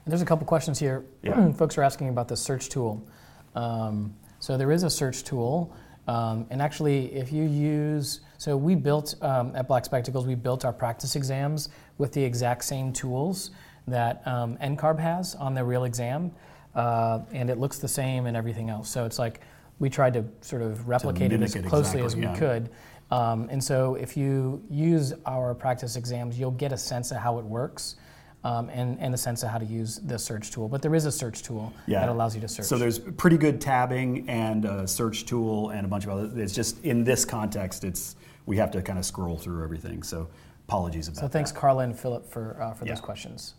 [0.05, 1.05] And there's a couple questions here.
[1.23, 1.53] Yeah.
[1.57, 3.07] Folks are asking about the search tool.
[3.55, 5.75] Um, so there is a search tool.
[6.07, 10.65] Um, and actually, if you use, so we built um, at Black Spectacles, we built
[10.65, 13.51] our practice exams with the exact same tools
[13.87, 16.31] that um, NCARB has on their real exam,
[16.75, 18.89] uh, and it looks the same and everything else.
[18.89, 19.41] So it's like
[19.79, 22.37] we tried to sort of replicate it as closely exactly, as we yeah.
[22.37, 22.71] could.
[23.11, 27.39] Um, and so if you use our practice exams, you'll get a sense of how
[27.39, 27.97] it works.
[28.45, 30.69] Um, and, and a sense of how to use the search tool.
[30.69, 32.01] But there is a search tool Yeah.
[32.01, 32.67] that allows you to search.
[32.67, 36.41] So there's pretty good tabbing and a search tool and a bunch of other.
[36.41, 38.15] It's just in this context, it's
[38.47, 40.05] we have to kind of scroll through everything.
[40.05, 40.29] So
[40.69, 41.21] apologies about that.
[41.23, 41.59] So thanks, that.
[41.59, 43.55] Carla and Philip, for, uh, for those questions.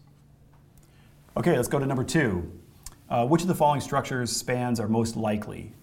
[1.35, 2.51] Okay, let's go to number two.
[3.09, 5.73] Uh, which of the following structures spans are most likely?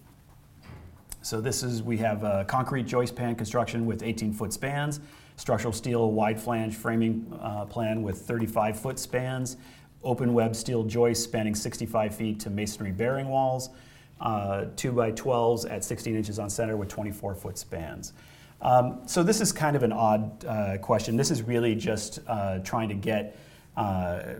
[1.21, 5.01] So this is we have uh, concrete joist pan construction with 18 foot spans,
[5.35, 9.57] structural steel wide flange framing uh, plan with 35 foot spans,
[10.03, 13.71] open web steel joists spanning 65 feet to masonry bearing walls,
[14.21, 18.13] uh, 2 by 12s at 16 inches on center with 24 foot spans.
[18.61, 21.15] Um, so this is kind of an odd uh, question.
[21.15, 23.37] This is really just uh, trying to get
[23.75, 24.35] uh,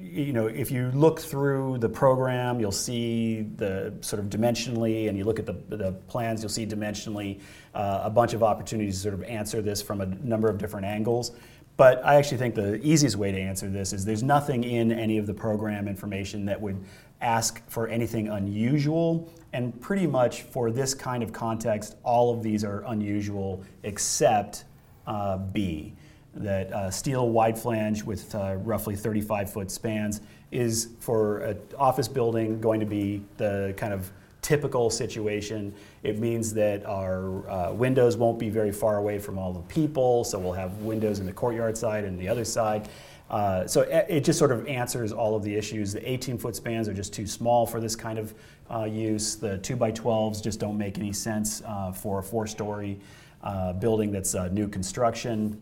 [0.00, 5.16] you know, if you look through the program, you'll see the sort of dimensionally, and
[5.16, 7.40] you look at the, the plans, you'll see dimensionally
[7.74, 10.86] uh, a bunch of opportunities to sort of answer this from a number of different
[10.86, 11.32] angles.
[11.76, 15.18] But I actually think the easiest way to answer this is there's nothing in any
[15.18, 16.84] of the program information that would
[17.20, 19.32] ask for anything unusual.
[19.52, 24.64] And pretty much for this kind of context, all of these are unusual except
[25.06, 25.94] uh, B
[26.34, 32.08] that uh, steel wide flange with uh, roughly 35 foot spans is for an office
[32.08, 35.74] building going to be the kind of typical situation.
[36.02, 40.24] It means that our uh, windows won't be very far away from all the people,
[40.24, 42.88] so we'll have windows in the courtyard side and the other side.
[43.30, 45.92] Uh, so it just sort of answers all of the issues.
[45.92, 48.34] The 18 foot spans are just too small for this kind of
[48.70, 49.36] uh, use.
[49.36, 52.98] The 2 by 12s just don't make any sense uh, for a four story
[53.42, 55.60] uh, building that's new construction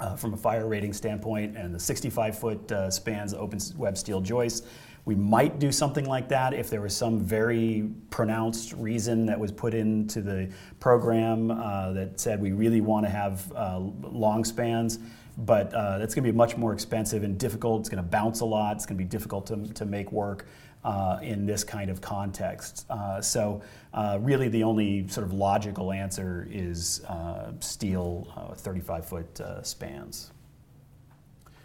[0.00, 4.20] uh, from a fire rating standpoint, and the 65 foot uh, spans, open web steel
[4.20, 4.66] joists.
[5.04, 9.50] We might do something like that if there was some very pronounced reason that was
[9.50, 14.98] put into the program uh, that said we really want to have uh, long spans.
[15.40, 17.80] But uh, that's going to be much more expensive and difficult.
[17.80, 18.76] It's going to bounce a lot.
[18.76, 20.46] It's going to be difficult to, to make work
[20.84, 22.86] uh, in this kind of context.
[22.90, 23.62] Uh, so,
[23.94, 30.32] uh, really, the only sort of logical answer is uh, steel 35 foot uh, spans.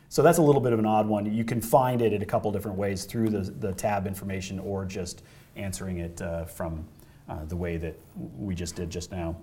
[0.10, 1.34] So, that's a little bit of an odd one.
[1.34, 4.86] You can find it in a couple different ways through the, the tab information or
[4.86, 5.24] just
[5.56, 6.86] answering it uh, from
[7.30, 7.96] uh, the way that
[8.38, 9.36] we just did just now.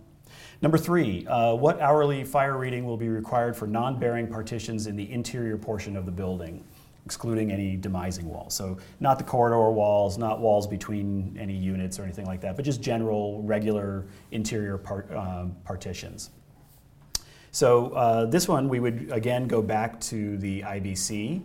[0.62, 4.96] Number three, uh, what hourly fire rating will be required for non bearing partitions in
[4.96, 6.64] the interior portion of the building?
[7.05, 8.55] excluding any demising walls.
[8.55, 12.64] So not the corridor walls, not walls between any units or anything like that, but
[12.64, 16.31] just general, regular interior part, um, partitions.
[17.51, 21.42] So uh, this one, we would again go back to the IBC.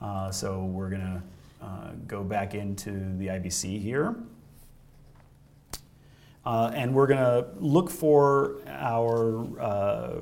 [0.00, 1.22] Uh, so we're going to
[1.60, 4.14] uh, go back into the IBC here.
[6.44, 10.20] Uh, and we're going to look for our uh,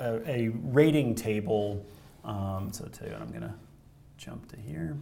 [0.00, 1.84] a, rating table.
[2.24, 3.54] Um, so I'll tell you what, I'm going to
[4.16, 4.96] jump to here.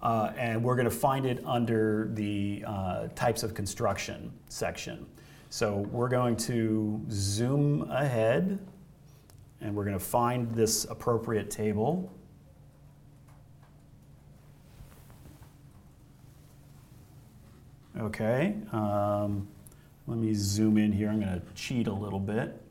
[0.00, 5.06] Uh, and we're going to find it under the uh, types of construction section.
[5.50, 8.58] So we're going to zoom ahead
[9.60, 12.12] and we're going to find this appropriate table.
[17.98, 19.48] Okay, um,
[20.06, 21.08] let me zoom in here.
[21.08, 22.62] I'm going to cheat a little bit.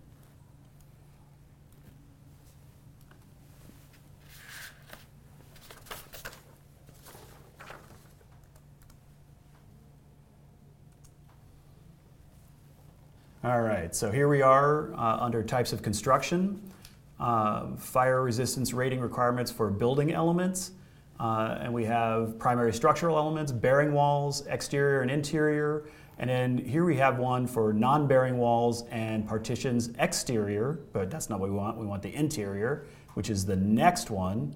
[13.44, 16.72] All right, so here we are uh, under types of construction,
[17.20, 20.72] uh, fire resistance rating requirements for building elements,
[21.20, 25.86] uh, and we have primary structural elements, bearing walls, exterior and interior,
[26.20, 31.40] and then here we have one for non-bearing walls and partitions exterior, but that's not
[31.40, 31.78] what we want.
[31.78, 34.56] We want the interior, which is the next one.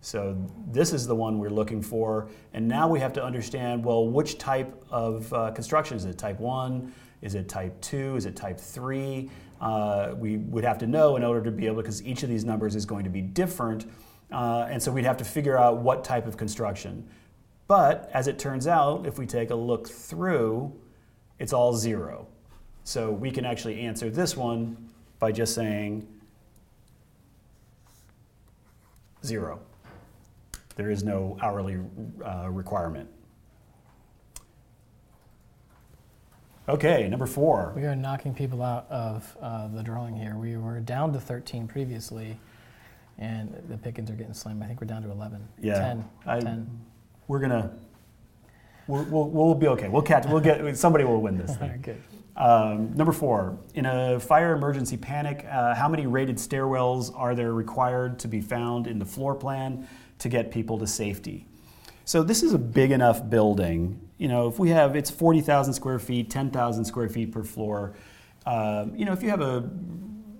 [0.00, 0.36] So
[0.70, 2.28] this is the one we're looking for.
[2.52, 6.18] And now we have to understand, well, which type of uh, construction is it?
[6.18, 8.16] Type 1, is it type 2?
[8.16, 9.30] Is it type 3?
[9.60, 12.44] Uh, we would have to know in order to be able, because each of these
[12.44, 13.86] numbers is going to be different.
[14.34, 17.08] Uh, and so we'd have to figure out what type of construction.
[17.68, 20.72] But as it turns out, if we take a look through,
[21.38, 22.26] it's all zero.
[22.82, 26.06] So we can actually answer this one by just saying
[29.24, 29.60] zero.
[30.74, 31.78] There is no hourly
[32.24, 33.08] uh, requirement.
[36.68, 37.72] Okay, number four.
[37.76, 40.34] We are knocking people out of uh, the drawing here.
[40.34, 42.36] We were down to 13 previously,
[43.18, 44.62] and the pickings are getting slim.
[44.62, 45.46] I think we're down to 11.
[45.60, 45.78] Yeah.
[45.78, 46.04] 10.
[46.26, 46.80] I- 10.
[47.28, 47.72] We're gonna.
[48.86, 49.88] We'll, we'll, we'll be okay.
[49.88, 50.26] We'll catch.
[50.26, 50.76] We'll get.
[50.76, 51.80] Somebody will win this thing.
[51.80, 52.02] good.
[52.36, 53.56] Um, number four.
[53.74, 58.40] In a fire emergency panic, uh, how many rated stairwells are there required to be
[58.42, 61.46] found in the floor plan to get people to safety?
[62.04, 63.98] So this is a big enough building.
[64.18, 67.42] You know, if we have it's forty thousand square feet, ten thousand square feet per
[67.42, 67.94] floor.
[68.44, 69.70] Um, you know, if you have a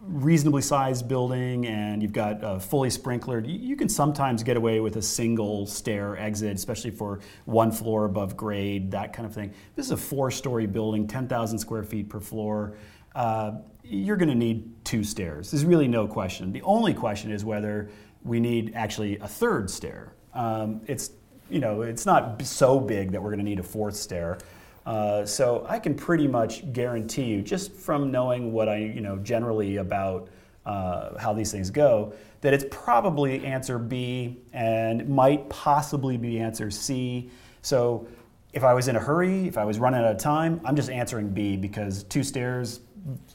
[0.06, 4.80] reasonably sized building and you've got uh, fully sprinklered, you, you can sometimes get away
[4.80, 9.52] with a single stair exit, especially for one floor above grade, that kind of thing.
[9.76, 12.76] This is a four story building, 10,000 square feet per floor.
[13.14, 13.52] Uh,
[13.84, 15.50] you're going to need two stairs.
[15.50, 16.52] There's really no question.
[16.52, 17.90] The only question is whether
[18.24, 20.14] we need actually a third stair.
[20.32, 21.10] Um, it's
[21.50, 24.38] you know it's not so big that we're going to need a fourth stair.
[24.86, 29.16] Uh, so I can pretty much guarantee you, just from knowing what I you know
[29.18, 30.28] generally about
[30.66, 36.70] uh, how these things go, that it's probably answer B and might possibly be answer
[36.70, 37.30] C.
[37.62, 38.06] So
[38.52, 40.90] if I was in a hurry, if I was running out of time, I'm just
[40.90, 42.80] answering B because two stairs,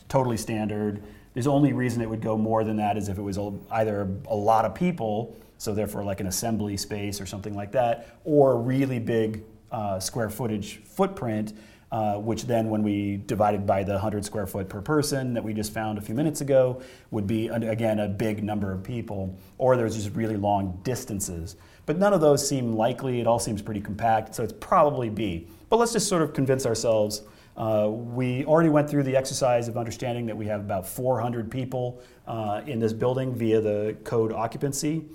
[0.08, 1.04] totally standard.
[1.34, 3.38] There's only reason it would go more than that is if it was
[3.72, 8.18] either a lot of people, so therefore like an assembly space or something like that,
[8.24, 11.54] or really big uh, square footage footprint,
[11.92, 15.54] uh, which then, when we divided by the 100 square foot per person that we
[15.54, 19.76] just found a few minutes ago, would be again a big number of people, or
[19.76, 21.56] there's just really long distances.
[21.88, 23.20] But none of those seem likely.
[23.20, 25.48] It all seems pretty compact, so it's probably B.
[25.70, 27.24] But let's just sort of convince ourselves.
[27.58, 32.02] Uh, we already went through the exercise of understanding that we have about 400 people
[32.28, 35.06] uh, in this building via the code occupancy.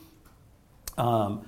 [0.98, 1.46] Um,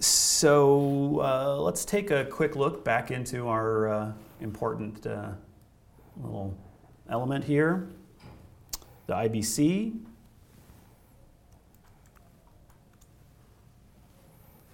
[0.00, 5.30] so uh, let's take a quick look back into our uh, important uh,
[6.20, 6.56] little
[7.08, 7.88] element here,
[9.06, 9.98] the IBC.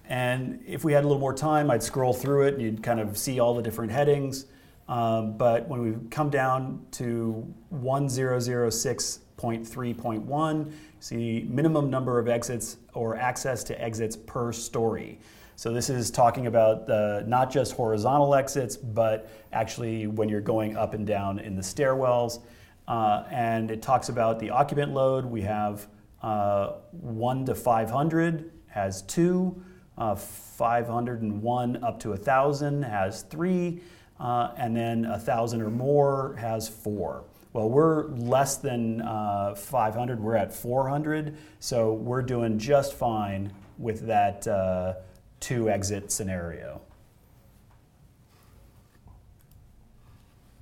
[0.05, 2.99] And if we had a little more time, I'd scroll through it and you'd kind
[2.99, 4.45] of see all the different headings.
[4.87, 10.71] Um, but when we come down to 1006.3.1,
[11.03, 15.19] see minimum number of exits or access to exits per story.
[15.57, 20.77] So this is talking about the, not just horizontal exits, but actually when you're going
[20.77, 22.39] up and down in the stairwells.
[22.87, 25.25] Uh, and it talks about the occupant load.
[25.25, 25.87] We have
[26.21, 29.61] uh, 1 to 500 has 2,
[29.97, 33.81] uh, 501 up to 1,000 has 3,
[34.21, 37.25] uh, and then 1,000 or more has 4.
[37.53, 40.19] Well, we're less than uh, 500.
[40.19, 44.95] We're at 400, so we're doing just fine with that uh,
[45.39, 46.81] two exit scenario.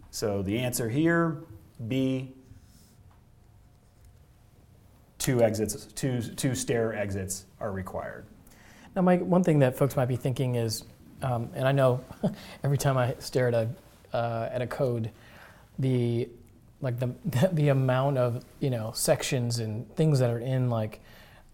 [0.09, 1.37] So the answer here,
[1.87, 2.33] B,
[5.17, 8.25] two exits, two, two stair exits are required.
[8.97, 10.83] Now, Mike, one thing that folks might be thinking is,
[11.21, 12.03] um, and I know
[12.65, 13.69] every time I stare at a
[14.13, 15.09] uh, at a code,
[15.79, 16.27] the
[16.81, 17.13] like the
[17.53, 21.01] the amount of you know sections and things that are in like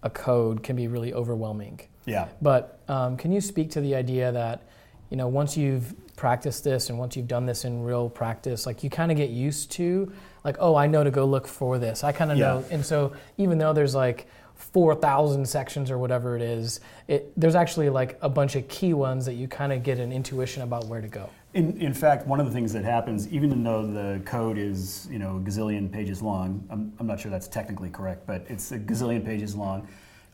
[0.03, 1.81] a code can be really overwhelming.
[2.05, 2.27] Yeah.
[2.41, 4.61] But um, can you speak to the idea that
[5.09, 8.83] you know once you've practiced this and once you've done this in real practice, like
[8.83, 10.11] you kind of get used to
[10.43, 12.03] like oh I know to go look for this.
[12.03, 12.45] I kind of Yeah.
[12.47, 14.27] know, and so even though there's like
[14.57, 19.25] 4,000 sections or whatever it is, it, there's actually like a bunch of key ones
[19.25, 21.29] that you kind of get an intuition about where to go.
[21.53, 25.19] In, in fact, one of the things that happens, even though the code is you
[25.19, 28.79] know a gazillion pages long, I'm, I'm not sure that's technically correct, but it's a
[28.79, 29.87] gazillion pages long.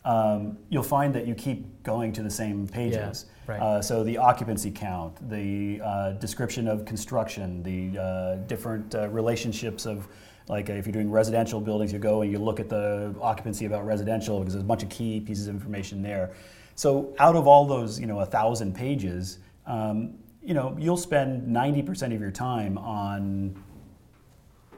[0.05, 3.26] Um, you'll find that you keep going to the same pages.
[3.47, 3.61] right.
[3.61, 9.86] Uh, so the occupancy count, the uh, description of construction, the uh, different uh, relationships
[9.86, 10.07] of,
[10.47, 13.85] like if you're doing residential buildings, you go and you look at the occupancy about
[13.85, 16.31] residential because there's a bunch of key pieces of information there.
[16.75, 21.47] So out of all those, you know, a thousand pages, um, you know, you'll spend
[21.47, 23.55] 90% of your time on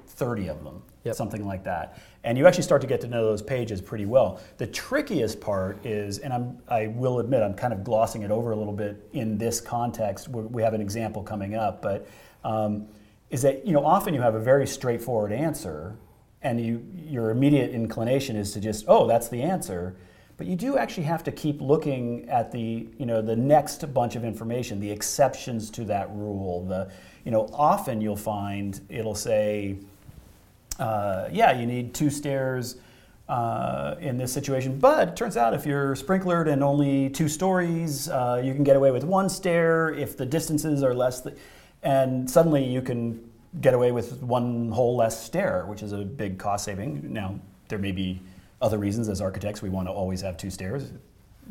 [0.08, 1.16] 30 of them, Yep.
[1.16, 1.98] something like that.
[2.24, 4.40] And you actually start to get to know those pages pretty well.
[4.58, 8.52] The trickiest part is, and I'm, I will admit, I'm kind of glossing it over
[8.52, 10.28] a little bit in this context.
[10.28, 12.08] We we have an example coming up, but
[12.44, 12.88] um,
[13.36, 15.98] is that you know often you have a very straightforward answer,
[16.42, 19.98] and you your immediate inclination is to just, oh, that's the answer.
[20.38, 24.16] But you do actually have to keep looking at the, you know, the next bunch
[24.16, 26.66] of information, the exceptions to that rule.
[26.66, 26.90] The,
[27.26, 29.80] you know, often you'll find it'll say,
[30.80, 32.78] uh, yeah, you need two stairs
[33.28, 34.80] uh, in this situation.
[34.80, 38.78] But it turns out if you're sprinklered and only two stories, uh, you can get
[38.78, 41.22] away with one stair if the distances are less.
[41.22, 41.36] Th-
[41.86, 43.30] and suddenly you can
[43.62, 47.14] get away with one whole less stair, which is a big cost saving.
[47.14, 48.22] Now, there may be
[48.62, 50.92] other reasons as architects we want to always have two stairs,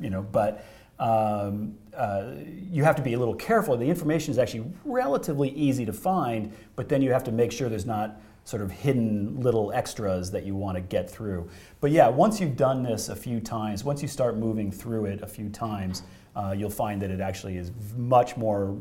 [0.00, 0.66] you know, but
[0.98, 2.32] um, uh,
[2.70, 3.76] you have to be a little careful.
[3.76, 7.68] The information is actually relatively easy to find, but then you have to make sure
[7.68, 11.48] there's not sort of hidden little extras that you want to get through.
[11.80, 15.22] But yeah, once you've done this a few times, once you start moving through it
[15.22, 16.02] a few times,
[16.36, 18.76] uh, you'll find that it actually is much more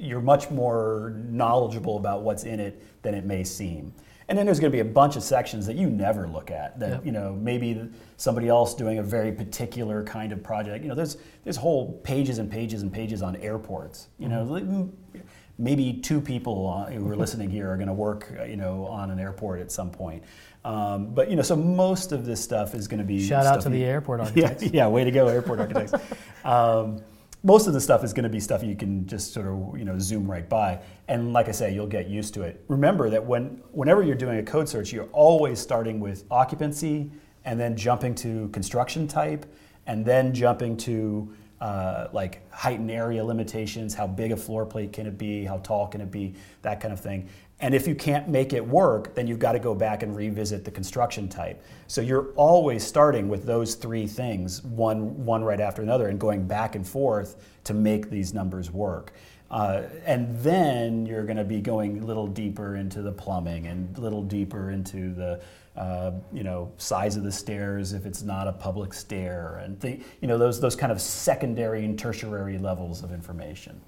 [0.00, 3.92] you're much more knowledgeable about what's in it than it may seem.
[4.28, 6.78] And then there's going to be a bunch of sections that you never look at.
[6.78, 7.06] That Yep.
[7.06, 10.84] you know maybe somebody else doing a very particular kind of project.
[10.84, 14.06] You know, there's there's whole pages and pages and pages on airports.
[14.18, 14.82] You know, Mm-hmm.
[14.82, 15.22] li-
[15.58, 18.32] maybe two people who are listening here are going to work.
[18.38, 20.22] uh, You know, on an airport at some point.
[20.64, 23.60] Um, but you know, so most of this stuff is going to be Shout out
[23.62, 24.72] to the you- airport yeah, architects.
[24.74, 25.92] yeah, way to go, airport architects.
[26.44, 27.02] Um,
[27.42, 29.84] most of the stuff is going to be stuff you can just sort of you
[29.84, 32.64] know zoom right by, and like I say, you'll get used to it.
[32.68, 37.10] Remember that when whenever you're doing a code search, you're always starting with occupancy,
[37.44, 39.46] and then jumping to construction type,
[39.86, 43.94] and then jumping to uh, like height and area limitations.
[43.94, 45.44] How big a floor plate can it be?
[45.44, 46.34] How tall can it be?
[46.62, 47.28] That kind of thing.
[47.62, 50.64] And if you can't make it work, then you've got to go back and revisit
[50.64, 51.62] the construction type.
[51.88, 56.46] So you're always starting with those three things, one, one right after another, and going
[56.46, 59.12] back and forth to make these numbers work.
[59.50, 63.98] Uh, and then you're going to be going a little deeper into the plumbing and
[63.98, 65.42] a little deeper into the
[65.76, 70.00] uh, you know size of the stairs if it's not a public stair and the,
[70.20, 73.80] you know those those kind of secondary and tertiary levels of information.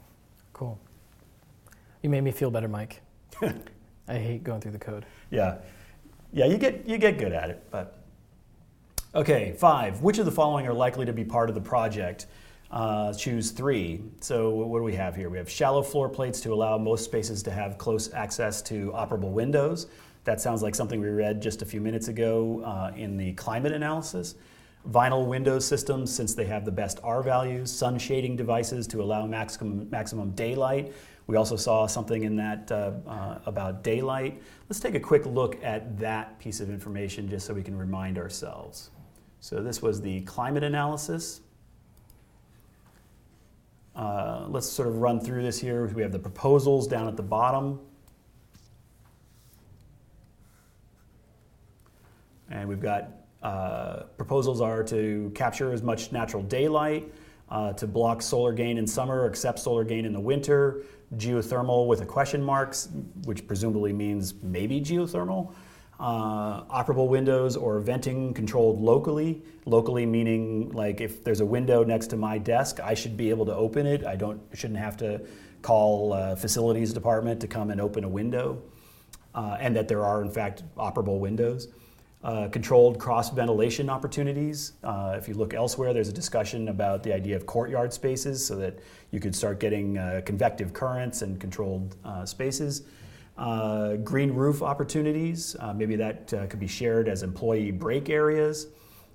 [0.53, 0.79] Cool.
[2.03, 3.01] You made me feel better, Mike.
[4.09, 5.07] I hate going through the code.
[5.31, 5.59] Yeah,
[6.33, 7.65] yeah, you get you get good at it.
[7.71, 7.99] But
[9.15, 10.03] okay, five.
[10.03, 12.27] Which of the following are likely to be part of the project?
[12.71, 14.01] Uh, choose three.
[14.21, 15.29] So what do we have here?
[15.29, 19.31] We have shallow floor plates to allow most spaces to have close access to operable
[19.31, 19.89] windows.
[20.25, 23.73] That sounds like something we read just a few minutes ago uh, in the climate
[23.73, 24.37] analysis.
[24.89, 27.71] Vinyl window systems, since they have the best R values.
[27.71, 30.93] Sun shading devices to allow maximum, maximum daylight.
[31.27, 34.43] We also saw something in that uh, uh, about daylight.
[34.69, 38.19] Let's take a quick look at that piece of information just so we can remind
[38.19, 38.91] ourselves.
[39.41, 41.41] So this was the climate analysis.
[43.95, 45.87] Uh, let's sort of run through this here.
[45.87, 47.81] We have the proposals down at the bottom.
[52.53, 53.09] And we've got
[53.43, 57.13] uh, proposals are to capture as much natural daylight,
[57.49, 60.85] uh, to block solar gain in summer, accept solar gain in the winter,
[61.17, 62.89] geothermal with a question marks,
[63.25, 65.53] which presumably means maybe geothermal.
[65.99, 69.43] Uh, operable windows or venting controlled locally.
[69.67, 73.47] Locally meaning like if there's a window next to my desk, I should be able
[73.47, 74.05] to open it.
[74.05, 75.21] I don't shouldn't have to
[75.63, 78.63] call uh, facilities department to come and open a window,
[79.35, 81.69] uh, and that there are in fact operable windows.
[82.25, 84.75] Uh, controlled cross ventilation opportunities.
[84.85, 88.55] Uh, if you look elsewhere, there's a discussion about the idea of courtyard spaces so
[88.55, 88.79] that
[89.11, 92.83] you could start getting uh, convective currents and controlled uh, spaces.
[93.37, 98.69] Uh, green roof opportunities, uh, maybe that could be shared as employee break areas.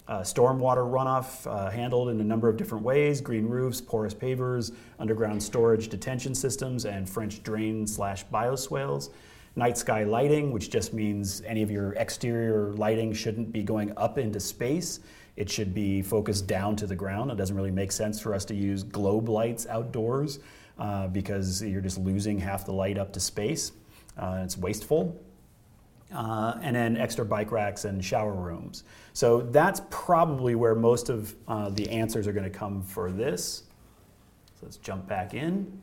[0.10, 5.88] stormwater runoff handled in a number of different ways green roofs, porous pavers, underground storage
[5.88, 9.12] detention systems, and French drain slash bioswales
[9.58, 14.18] night sky lighting, which just means any of your exterior lighting shouldn't be going up
[14.18, 15.00] into space.
[15.36, 17.32] It should be focused down to the ground.
[17.32, 20.40] It doesn't really make sense for us to use globe lights outdoors
[20.78, 23.72] uh, because you're just losing half the light up to space.
[24.18, 25.20] Uh, it's wasteful.
[26.14, 28.84] Uh, and then extra bike racks and shower rooms.
[29.14, 33.64] So that's probably where most of uh, the answers are going to come for this.
[34.56, 35.82] So let's jump back in.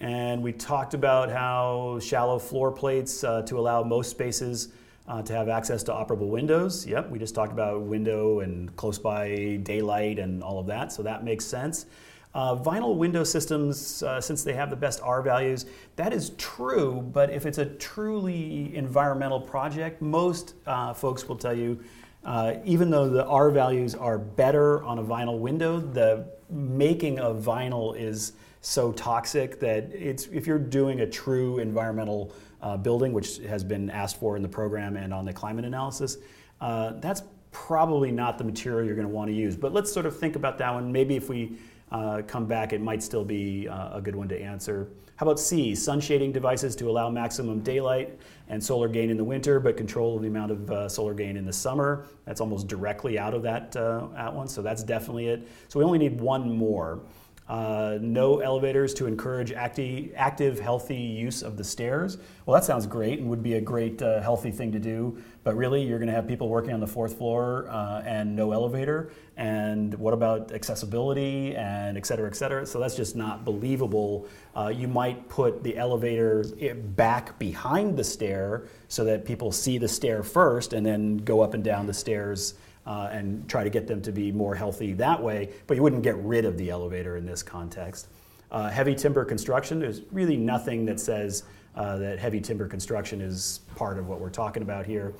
[0.00, 4.68] And we talked about how shallow floor plates uh, to allow most spaces
[5.08, 6.86] uh, to have access to operable windows.
[6.86, 11.02] Yep, we just talked about window and close by daylight and all of that, so
[11.02, 11.86] that makes sense.
[12.34, 17.00] Uh, vinyl window systems, uh, since they have the best R values, that is true,
[17.12, 21.82] but if it's a truly environmental project, most uh, folks will tell you,
[22.24, 27.42] uh, even though the R values are better on a vinyl window, the making of
[27.42, 28.34] vinyl is
[28.68, 33.88] so toxic that it's if you're doing a true environmental uh, building, which has been
[33.88, 36.18] asked for in the program and on the climate analysis,
[36.60, 39.56] uh, that's probably not the material you're going to want to use.
[39.56, 40.92] But let's sort of think about that one.
[40.92, 41.56] Maybe if we
[41.90, 44.90] uh, come back, it might still be uh, a good one to answer.
[45.16, 49.24] How about C, sun shading devices to allow maximum daylight and solar gain in the
[49.24, 52.04] winter, but control the amount of uh, solar gain in the summer.
[52.26, 55.48] That's almost directly out of that, uh, that one, so that's definitely it.
[55.68, 57.00] So we only need one more.
[57.48, 62.18] Uh, no elevators to encourage acti- active, healthy use of the stairs.
[62.44, 65.16] Well, that sounds great and would be a great, uh, healthy thing to do.
[65.44, 68.52] But really, you're going to have people working on the fourth floor uh, and no
[68.52, 69.12] elevator.
[69.38, 72.66] And what about accessibility and et cetera, et cetera?
[72.66, 74.26] So that's just not believable.
[74.54, 76.44] Uh, you might put the elevator
[76.74, 81.54] back behind the stair so that people see the stair first and then go up
[81.54, 82.54] and down the stairs
[82.88, 86.02] uh, and try to get them to be more healthy that way, but you wouldn't
[86.02, 88.08] get rid of the elevator in this context.
[88.50, 91.42] Uh, heavy timber construction, there's really nothing that says
[91.76, 95.12] uh, that heavy timber construction is part of what we're talking about here.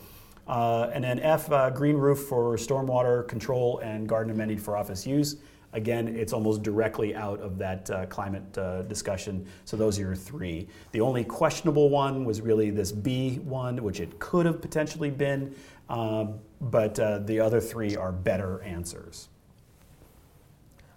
[0.47, 5.07] Uh, and then F, uh, green roof for stormwater control and garden amenity for office
[5.07, 5.37] use.
[5.75, 9.47] Again, it's almost directly out of that uh, climate uh, discussion.
[9.67, 10.67] So those are your three.
[10.93, 15.55] The only questionable one was really this B one, which it could have potentially been,
[15.91, 19.29] um, but uh, the other three are better answers.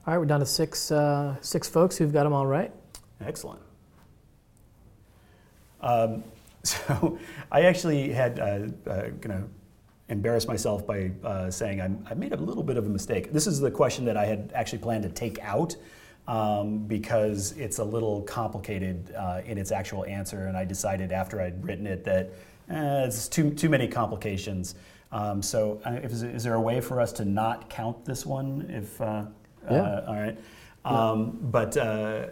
[0.05, 2.71] All right, we're down to six, uh, six folks who've got them all right.
[3.23, 3.61] Excellent.
[5.81, 6.23] Um,
[6.63, 7.17] so
[7.51, 9.43] I actually had uh, uh, gonna
[10.09, 13.31] embarrass myself by uh, saying I'm, i made a little bit of a mistake.
[13.31, 15.75] This is the question that I had actually planned to take out
[16.27, 21.41] um, because it's a little complicated uh, in its actual answer, and I decided after
[21.41, 22.31] I'd written it that
[22.69, 24.75] eh, it's too too many complications.
[25.11, 28.65] Um, so, uh, is, is, there a way for us to not count this one?
[28.69, 29.23] If uh,
[29.69, 29.81] yeah.
[29.81, 30.37] Uh, all right,
[30.85, 31.47] um, yeah.
[31.49, 32.27] but uh,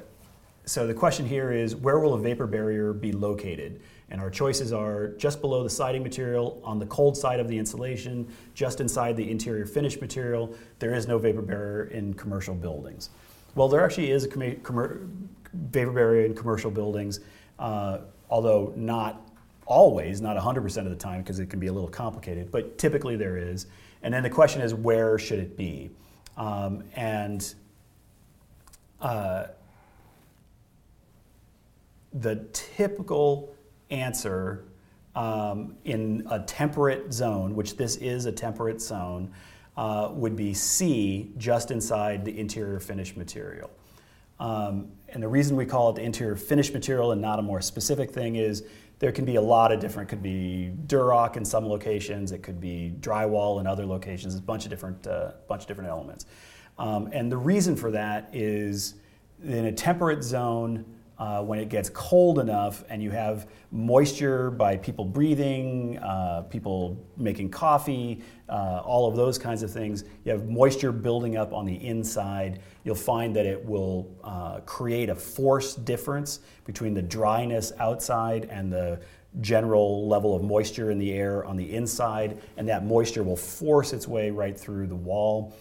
[0.66, 3.82] so the question here is where will a vapor barrier be located?
[4.12, 7.58] And our choices are just below the siding material, on the cold side of the
[7.58, 10.56] insulation, just inside the interior finish material.
[10.80, 13.10] There is no vapor barrier in commercial buildings.
[13.56, 17.20] Well, there actually is a com- vapor barrier in commercial buildings,
[17.58, 18.00] uh,
[18.30, 19.29] although not
[19.70, 23.16] always, not 100% of the time, because it can be a little complicated, but typically
[23.16, 23.68] there is.
[24.02, 25.92] And then the question is, where should it be?
[26.36, 27.54] Um, and
[29.00, 29.48] uh,
[32.14, 33.56] the typical
[33.92, 34.66] answer
[35.16, 39.32] um, in a temperate zone, which this is a temperate zone,
[39.78, 43.70] uh, would be C, just inside the interior finish material.
[44.40, 47.62] Um, and the reason we call it the interior finish material and not a more
[47.62, 48.64] specific thing is
[49.00, 52.44] there can be a lot of different, It could be Durock in some locations, it
[52.44, 56.26] could be drywall in other locations, a bunch of different, uh, bunch of different elements.
[56.78, 58.96] Um, and the reason for that is
[59.44, 60.86] in a temperate zone,
[61.20, 66.98] uh, when it gets cold enough and you have moisture by people breathing, uh, people
[67.18, 71.66] making coffee, uh, all of those kinds of things, you have moisture building up on
[71.66, 77.74] the inside, you'll find that it will uh, create a force difference between the dryness
[77.80, 79.00] outside and the
[79.42, 83.94] general level of moisture in the air on the inside, and that moisture will force
[83.94, 85.54] its way right through the wall.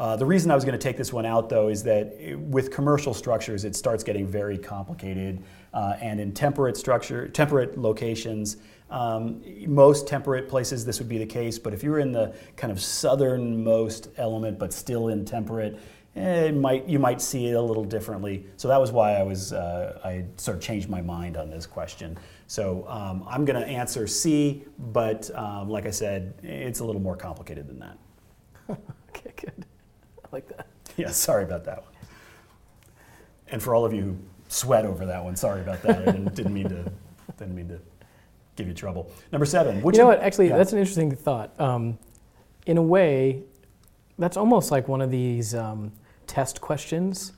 [0.00, 2.38] Uh, the reason I was going to take this one out, though, is that it,
[2.38, 5.42] with commercial structures, it starts getting very complicated.
[5.74, 8.56] Uh, and in temperate structure, temperate locations,
[8.88, 11.58] um, most temperate places, this would be the case.
[11.58, 15.78] But if you're in the kind of southernmost element, but still in temperate,
[16.16, 18.46] eh, it might you might see it a little differently.
[18.56, 21.66] So that was why I was uh, I sort of changed my mind on this
[21.66, 22.16] question.
[22.46, 27.02] So um, I'm going to answer C, but um, like I said, it's a little
[27.02, 27.98] more complicated than that.
[29.10, 29.66] okay, good.
[30.32, 30.66] I like that.
[30.96, 31.92] Yeah, sorry about that one.
[33.48, 34.16] And for all of you who
[34.48, 36.02] sweat over that one, sorry about that.
[36.02, 36.92] I didn't, didn't mean to
[37.38, 37.80] didn't mean to
[38.56, 39.10] give you trouble.
[39.32, 39.82] Number seven.
[39.82, 40.20] Which you know what?
[40.20, 40.58] Actually, yeah.
[40.58, 41.58] that's an interesting thought.
[41.58, 41.98] Um,
[42.66, 43.42] in a way,
[44.18, 45.92] that's almost like one of these um,
[46.26, 47.32] test questions.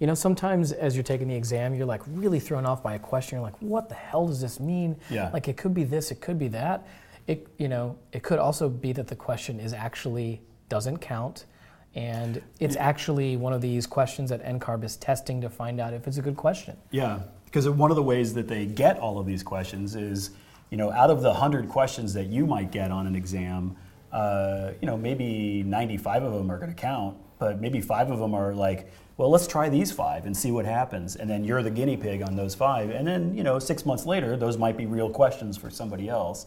[0.00, 2.98] You know, sometimes as you're taking the exam, you're like really thrown off by a
[2.98, 3.36] question.
[3.36, 5.30] You're like, "What the hell does this mean?" Yeah.
[5.32, 6.86] Like it could be this, it could be that.
[7.26, 11.46] It, you know, it could also be that the question is actually doesn't count
[11.94, 16.06] and it's actually one of these questions that NCARB is testing to find out if
[16.08, 16.76] it's a good question.
[16.90, 20.30] Yeah, because one of the ways that they get all of these questions is,
[20.70, 23.76] you know, out of the 100 questions that you might get on an exam,
[24.12, 28.18] uh, you know, maybe 95 of them are going to count, but maybe five of
[28.18, 31.14] them are like, well, let's try these five and see what happens.
[31.14, 32.90] And then you're the guinea pig on those five.
[32.90, 36.46] And then, you know, six months later, those might be real questions for somebody else.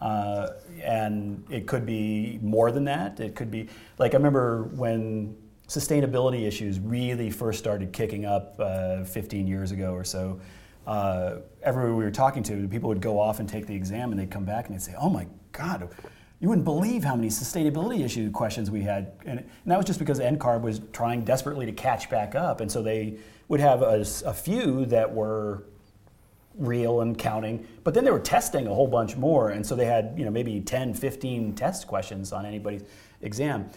[0.00, 0.48] Uh,
[0.82, 3.20] and it could be more than that.
[3.20, 3.68] It could be,
[3.98, 5.36] like, I remember when
[5.68, 10.40] sustainability issues really first started kicking up uh, 15 years ago or so.
[10.86, 14.20] Uh, everywhere we were talking to, people would go off and take the exam and
[14.20, 15.88] they'd come back and they'd say, Oh my God,
[16.40, 19.12] you wouldn't believe how many sustainability issue questions we had.
[19.24, 22.60] And, and that was just because NCARB was trying desperately to catch back up.
[22.60, 23.18] And so they
[23.48, 25.64] would have a, a few that were
[26.56, 27.66] real and counting.
[27.82, 30.30] But then they were testing a whole bunch more, and so they had you know
[30.30, 32.82] maybe 10, 15 test questions on anybody's
[33.22, 33.70] exam.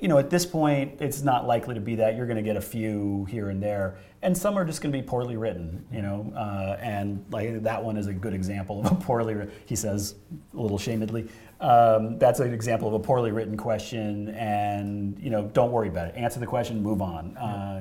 [0.00, 2.16] You know, at this point, it's not likely to be that.
[2.16, 4.98] You're going to get a few here and there, and some are just going to
[4.98, 5.84] be poorly written.
[5.92, 9.34] You know, uh, and like that one is a good example of a poorly.
[9.34, 9.52] written.
[9.66, 10.16] He says
[10.54, 11.28] a little shamedly.
[11.60, 16.08] Um, that's an example of a poorly written question, and you know, don't worry about
[16.08, 16.16] it.
[16.16, 17.30] Answer the question, move on,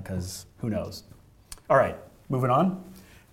[0.01, 1.03] because uh, who knows.
[1.69, 1.97] All right,
[2.29, 2.83] moving on.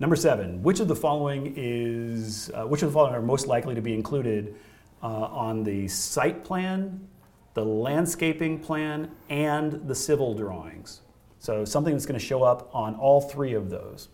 [0.03, 3.77] Number seven, which of the following is, uh, which of the following are most likely
[3.77, 4.57] to be included
[5.01, 7.07] uh, on the site plan,
[7.55, 11.03] the landscaping plan, and the civil drawings?
[11.39, 14.09] So something that's going to show up on all three of those.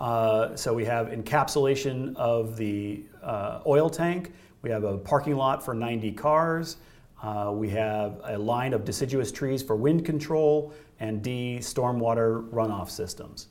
[0.00, 4.32] Uh, so we have encapsulation of the uh, oil tank.
[4.62, 6.78] We have a parking lot for 90 cars.
[7.22, 12.88] Uh, we have a line of deciduous trees for wind control, and D, stormwater runoff
[12.88, 13.48] systems.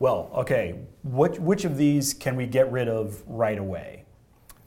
[0.00, 4.04] Well, okay, what, which of these can we get rid of right away?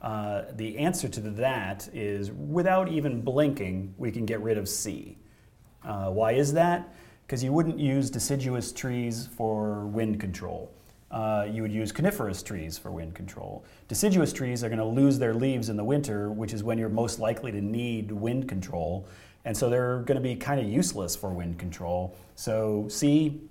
[0.02, 5.18] Uh, the answer to that is without even blinking, we can get rid of C.
[5.86, 6.94] Uh, why is that?
[7.26, 10.70] Because you wouldn't use deciduous trees for wind control.
[11.12, 13.64] Uh, you would use coniferous trees for wind control.
[13.88, 16.90] Deciduous trees are going to lose their leaves in the winter, which is when you're
[16.90, 19.08] most likely to need wind control.
[19.46, 22.16] And so they're going to be kind of useless for wind control.
[22.36, 23.42] So, C,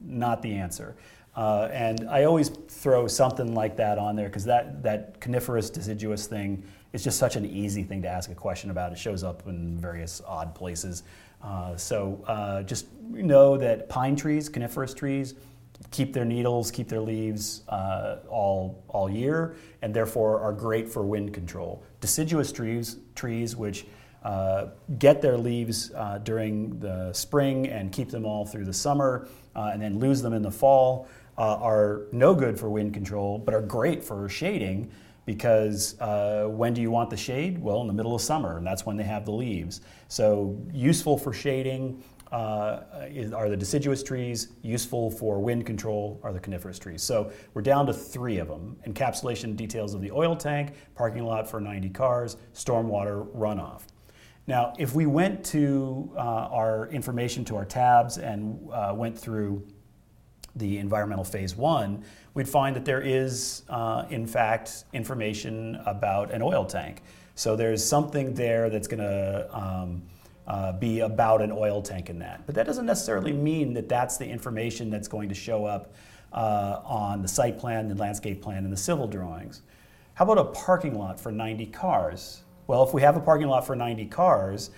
[0.00, 0.96] not the answer.
[1.38, 6.26] Uh, and I always throw something like that on there because that, that coniferous deciduous
[6.26, 8.90] thing is just such an easy thing to ask a question about.
[8.90, 11.04] It shows up in various odd places.
[11.40, 15.34] Uh, so uh, just know that pine trees, coniferous trees,
[15.92, 21.04] keep their needles, keep their leaves uh, all, all year, and therefore are great for
[21.04, 21.84] wind control.
[22.00, 23.86] Deciduous trees, trees which
[24.24, 24.66] uh,
[24.98, 29.70] get their leaves uh, during the spring and keep them all through the summer, uh,
[29.72, 31.06] and then lose them in the fall,
[31.38, 34.90] uh, are no good for wind control, but are great for shading
[35.24, 37.60] because uh, when do you want the shade?
[37.60, 39.82] Well, in the middle of summer, and that's when they have the leaves.
[40.08, 42.80] So, useful for shading uh,
[43.34, 47.02] are the deciduous trees, useful for wind control are the coniferous trees.
[47.02, 51.48] So, we're down to three of them encapsulation details of the oil tank, parking lot
[51.48, 53.82] for 90 cars, stormwater runoff.
[54.46, 59.62] Now, if we went to uh, our information to our tabs and uh, went through
[60.56, 66.42] the environmental phase one, we'd find that there is, uh, in fact, information about an
[66.42, 67.02] oil tank.
[67.34, 70.02] So there's something there that's going to um,
[70.46, 72.44] uh, be about an oil tank in that.
[72.46, 75.94] But that doesn't necessarily mean that that's the information that's going to show up
[76.32, 79.62] uh, on the site plan, the landscape plan, and the civil drawings.
[80.14, 82.42] How about a parking lot for 90 cars?
[82.66, 84.70] Well, if we have a parking lot for 90 cars,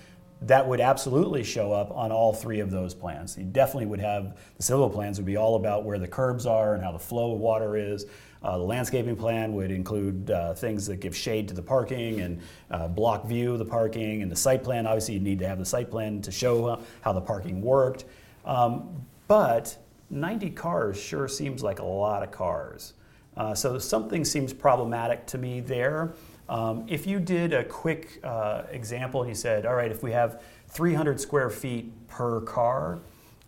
[0.43, 3.37] that would absolutely show up on all three of those plans.
[3.37, 6.75] You definitely would have the civil plans would be all about where the curbs are
[6.75, 8.07] and how the flow of water is.
[8.43, 12.41] Uh, the landscaping plan would include uh, things that give shade to the parking and
[12.71, 14.23] uh, block view of the parking.
[14.23, 17.13] And the site plan, obviously, you need to have the site plan to show how
[17.13, 18.07] the parking worked.
[18.47, 19.77] Um, but
[20.09, 22.95] 90 cars sure seems like a lot of cars.
[23.37, 26.15] Uh, so something seems problematic to me there.
[26.51, 30.11] Um, if you did a quick uh, example and you said, all right, if we
[30.11, 32.99] have 300 square feet per car,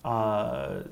[0.04, 0.82] uh,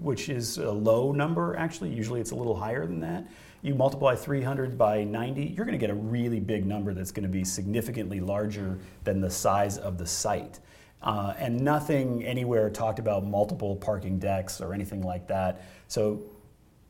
[0.00, 3.24] which is a low number actually, usually it's a little higher than that.
[3.62, 7.22] You multiply 300 by 90, you're going to get a really big number that's going
[7.22, 10.58] to be significantly larger than the size of the site.
[11.02, 15.62] Uh, and nothing anywhere talked about multiple parking decks or anything like that.
[15.86, 16.20] So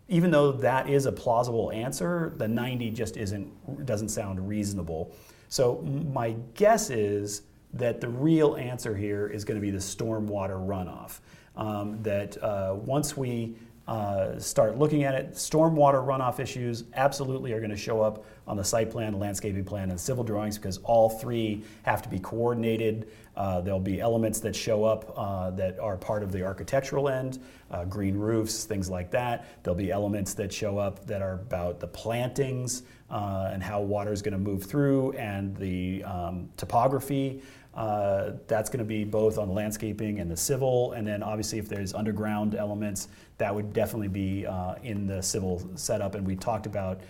[0.08, 5.14] even though that is a plausible answer, the 90 just isn't doesn't sound reasonable.
[5.48, 5.82] So
[6.12, 7.42] my guess is
[7.74, 11.20] that the real answer here is going to be the stormwater runoff.
[11.56, 13.56] Um, that uh, once we
[13.88, 18.54] uh, start looking at it, stormwater runoff issues absolutely are going to show up on
[18.54, 22.18] the site plan, the landscaping plan, and civil drawings because all three have to be
[22.18, 23.08] coordinated.
[23.34, 27.38] Uh, there'll be elements that show up uh, that are part of the architectural end,
[27.70, 29.46] uh, green roofs, things like that.
[29.62, 34.12] There'll be elements that show up that are about the plantings uh, and how water
[34.12, 37.40] is going to move through and the um, topography.
[37.78, 41.68] Uh, that's going to be both on landscaping and the civil, and then obviously if
[41.68, 43.08] there's underground elements,
[43.38, 46.16] that would definitely be uh, in the civil setup.
[46.16, 47.00] And we talked about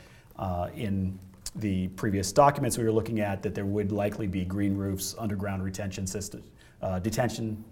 [0.74, 1.18] in
[1.56, 5.64] the previous documents we were looking at that there would likely be green roofs, underground
[5.64, 6.42] retention system,
[6.82, 7.64] uh, detention,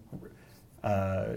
[0.83, 1.35] uh,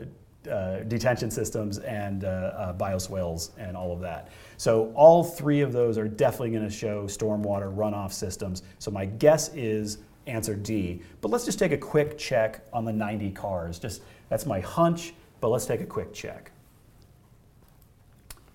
[0.49, 4.29] uh, detention systems, and uh, uh, bioswales, and all of that.
[4.57, 8.63] So all three of those are definitely going to show stormwater runoff systems.
[8.79, 9.99] So my guess is
[10.29, 11.01] answer D.
[11.21, 13.79] But let's just take a quick check on the 90 cars.
[13.79, 16.51] Just that's my hunch, but let's take a quick check.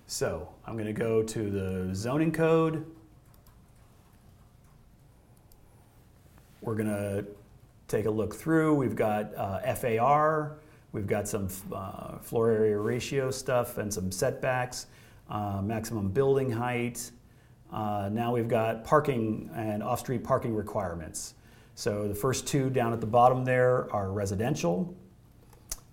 [0.06, 2.84] So I'm going to go to the zoning code.
[6.60, 7.26] We're going to
[7.88, 8.74] take a look through.
[8.74, 10.56] We've got uh, FAR,
[10.92, 14.86] we've got some uh, floor area ratio stuff and some setbacks,
[15.28, 17.10] uh, maximum building height.
[17.72, 21.34] Uh, now we've got parking and off street parking requirements.
[21.74, 24.94] So the first two down at the bottom there are residential.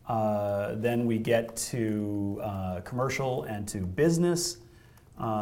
[0.07, 4.57] Uh, then we get to uh, commercial and to business.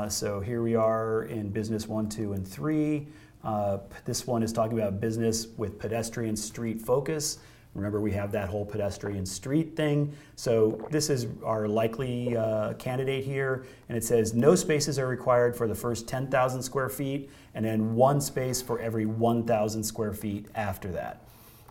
[0.08, 3.08] so here we are in business one, two, and three.
[3.44, 7.40] Uh, this one is talking about business with pedestrian street focus.
[7.80, 10.14] Remember, we have that whole pedestrian street thing.
[10.36, 13.66] So, this is our likely uh, candidate here.
[13.88, 17.96] And it says no spaces are required for the first 10,000 square feet, and then
[17.96, 21.24] one space for every 1,000 square feet after that.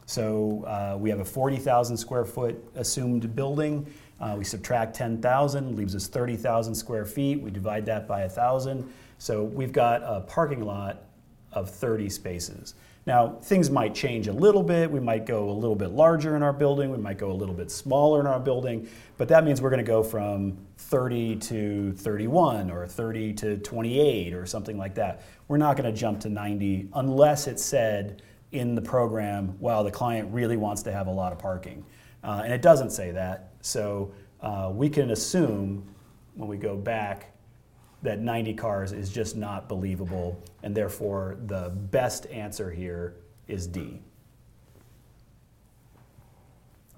[0.07, 3.87] So, uh, we have a 40,000 square foot assumed building.
[4.19, 7.43] Uh, we subtract 10,000, leaves us 30,000 square feet.
[7.43, 8.91] We divide that by 1,000.
[9.19, 11.03] So, we've got a parking lot
[11.53, 12.75] of 30 spaces.
[13.09, 14.91] Now, things might change a little bit.
[14.91, 16.91] We might go a little bit larger in our building.
[16.91, 18.87] We might go a little bit smaller in our building.
[19.17, 24.35] But that means we're going to go from 30 to 31 or 30 to 28
[24.35, 25.23] or something like that.
[25.49, 28.21] We're not going to jump to 90 unless it's said
[28.53, 31.87] in the program, well, the client really wants to have a lot of parking.
[32.23, 33.55] Uh, and it doesn't say that.
[33.63, 35.83] So uh, we can assume
[36.35, 37.33] when we go back
[38.03, 43.17] that 90 cars is just not believable, and therefore the best answer here
[43.49, 44.01] is D.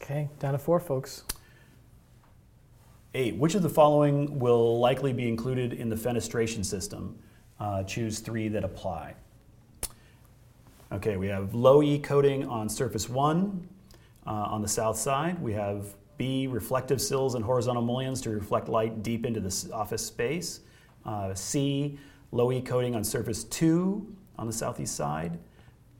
[0.02, 1.24] Okay, down to four, folks.
[3.14, 7.18] Eight, which of the following will likely be included in the fenestration system?
[7.58, 9.14] Uh, choose three that apply.
[10.92, 13.68] Okay, we have low E coating on surface one
[14.26, 15.40] uh, on the south side.
[15.40, 20.04] We have B, reflective sills and horizontal mullions to reflect light deep into the office
[20.04, 20.60] space.
[21.04, 21.98] Uh, C,
[22.32, 25.38] low E coating on surface 2 on the southeast side.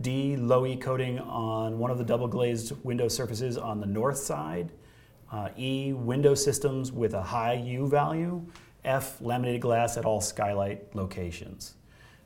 [0.00, 4.18] D, low E coating on one of the double glazed window surfaces on the north
[4.18, 4.72] side.
[5.30, 8.44] Uh, e, window systems with a high U value.
[8.84, 11.74] F, laminated glass at all skylight locations.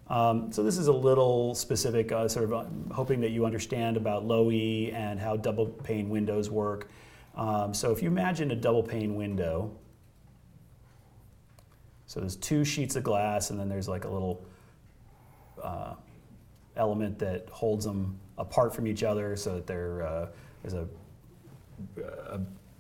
[0.09, 2.65] Um, so this is a little specific, uh, sort of uh,
[2.95, 6.89] hoping that you understand about low E and how double pane windows work.
[7.35, 9.73] Um, so if you imagine a double pane window,
[12.15, 14.47] so there's two sheets of glass, and then there's like a little
[15.61, 15.95] uh,
[16.77, 20.29] element that holds them apart from each other, so that there uh,
[20.63, 20.87] is a,
[21.99, 22.39] a,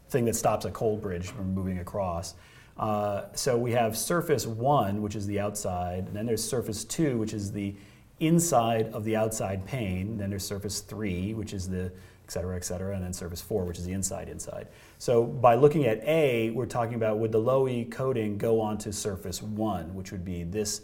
[0.08, 2.34] thing that stops a cold bridge from moving across.
[2.78, 7.18] Uh, so we have surface one, which is the outside, and then there's surface two,
[7.18, 7.74] which is the
[8.20, 10.16] inside of the outside pane.
[10.16, 11.90] Then there's surface three, which is the
[12.24, 14.68] et cetera, et cetera, and then surface four, which is the inside inside.
[14.98, 18.92] So by looking at A, we're talking about would the low E coating go onto
[18.92, 20.82] surface one, which would be this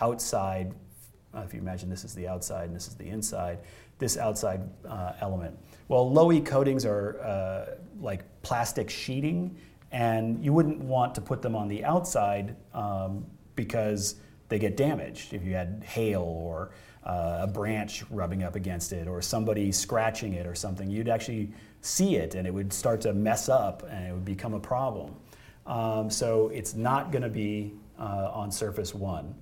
[0.00, 0.74] outside,
[1.34, 3.58] uh, if you imagine this is the outside and this is the inside,
[3.98, 5.56] this outside uh, element.
[5.88, 9.56] Well, low E coatings are uh, like plastic sheeting,
[9.92, 13.24] and you wouldn't want to put them on the outside um,
[13.56, 14.16] because
[14.48, 16.70] they get damaged if you had hail or
[17.04, 21.52] uh, a branch rubbing up against it or somebody scratching it or something, you'd actually
[21.80, 25.14] see it and it would start to mess up and it would become a problem.
[25.66, 29.34] Um, so it's not going to be uh, on surface one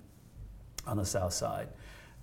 [0.86, 1.68] on the south side.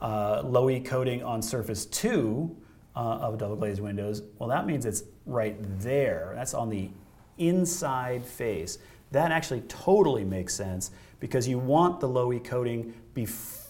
[0.02, 2.56] Uh, low E coating on surface two
[2.96, 6.34] uh, of double glazed windows, well, that means it's right there.
[6.36, 6.90] That's on the
[7.38, 8.80] inside face.
[9.12, 13.67] That actually totally makes sense because you want the low E coating before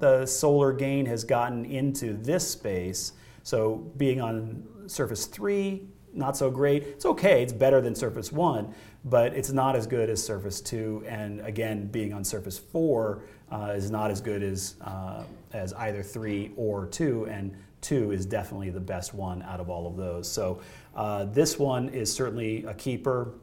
[0.00, 3.12] the solar gain has gotten into this space.
[3.42, 6.82] So being on surface three, not so great.
[6.82, 8.74] It's okay, it's better than surface one,
[9.04, 11.04] but it's not as good as surface two.
[11.06, 13.22] And again, being on surface four
[13.52, 15.22] uh, is not as good as, uh,
[15.52, 17.26] as either three or two.
[17.26, 20.30] And two is definitely the best one out of all of those.
[20.30, 20.60] So
[20.96, 23.34] uh, this one is certainly a keeper.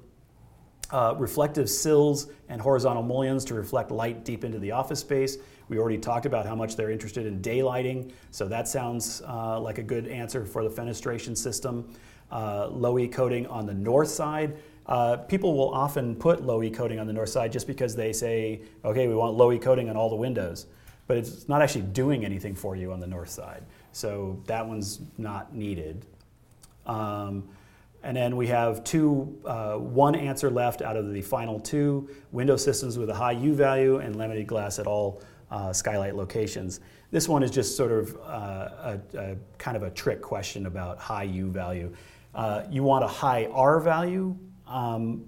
[0.92, 5.38] Uh, reflective sills and horizontal mullions to reflect light deep into the office space.
[5.68, 9.78] We already talked about how much they're interested in daylighting, so that sounds uh, like
[9.78, 11.92] a good answer for the fenestration system.
[12.32, 14.58] Uh, low E coating on the north side.
[14.88, 18.14] Uh, people will often put low E coating on the north side just because they
[18.14, 20.68] say, okay, we want low E coating on all the windows,
[21.08, 23.64] but it's not actually doing anything for you on the north side.
[23.92, 26.06] So that one's not needed.
[26.86, 27.48] Um,
[28.04, 32.56] and then we have two, uh, one answer left out of the final two window
[32.56, 36.80] systems with a high U value and laminated glass at all uh, skylight locations.
[37.12, 40.98] This one is just sort of uh, a, a, kind of a trick question about
[41.00, 41.94] high U value.
[42.34, 44.36] Uh, you want a high R value,
[44.68, 45.24] um,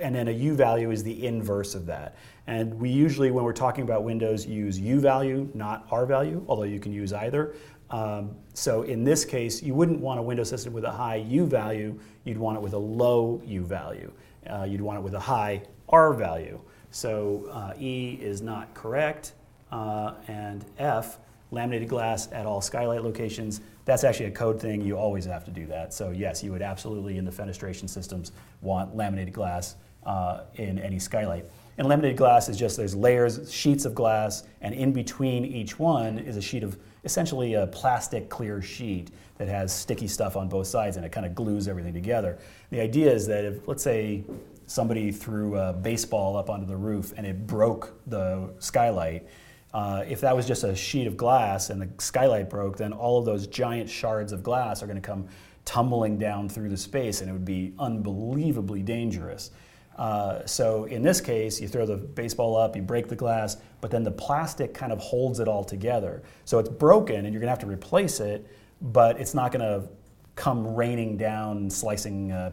[0.00, 2.16] and then a U value is the inverse of that.
[2.46, 6.64] And we usually, when we're talking about windows, use U value, not R value, although
[6.64, 7.54] you can use either.
[7.90, 11.46] Um, so in this case, you wouldn't want a window system with a high U
[11.46, 14.12] value, you'd want it with a low U value.
[14.48, 16.60] Uh, you'd want it with a high R value.
[16.90, 19.32] So uh, E is not correct,
[19.74, 21.18] uh, and F,
[21.50, 25.50] laminated glass at all skylight locations, that's actually a code thing, you always have to
[25.50, 25.92] do that.
[25.92, 28.30] So yes, you would absolutely in the fenestration systems
[28.62, 29.74] want laminated glass
[30.06, 31.44] uh, in any skylight.
[31.76, 36.20] And laminated glass is just there's layers, sheets of glass, and in between each one
[36.20, 40.68] is a sheet of essentially a plastic clear sheet that has sticky stuff on both
[40.68, 42.38] sides and it kind of glues everything together.
[42.70, 44.22] The idea is that if, let's say,
[44.66, 49.26] somebody threw a baseball up onto the roof and it broke the skylight,
[49.74, 53.18] uh, if that was just a sheet of glass and the skylight broke, then all
[53.18, 55.26] of those giant shards of glass are going to come
[55.64, 59.50] tumbling down through the space and it would be unbelievably dangerous.
[59.96, 63.90] Uh, so in this case, you throw the baseball up, you break the glass, but
[63.90, 66.22] then the plastic kind of holds it all together.
[66.44, 68.46] So it's broken, and you're going to have to replace it,
[68.80, 69.88] but it's not going to
[70.36, 72.52] come raining down, slicing uh,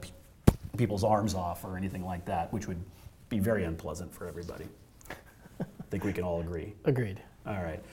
[0.78, 2.84] people's arms off or anything like that, which would
[3.30, 4.65] be very unpleasant for everybody.
[5.92, 6.74] I think we can all agree.
[6.86, 7.22] Agreed.
[7.46, 7.84] All right.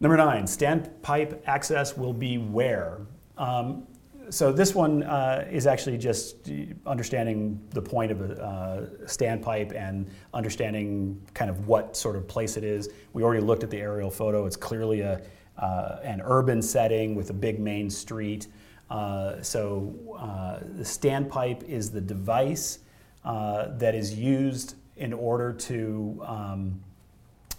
[0.00, 2.98] Number nine, standpipe access will be where?
[3.38, 3.86] Um,
[4.28, 6.50] so this one uh, is actually just
[6.84, 12.56] understanding the point of a uh, standpipe and understanding kind of what sort of place
[12.56, 12.88] it is.
[13.12, 14.44] We already looked at the aerial photo.
[14.44, 15.22] It's clearly a,
[15.58, 18.48] uh, an urban setting with a big main street.
[18.90, 22.80] Uh, so uh, the standpipe is the device
[23.24, 26.80] uh, that is used in order to, um,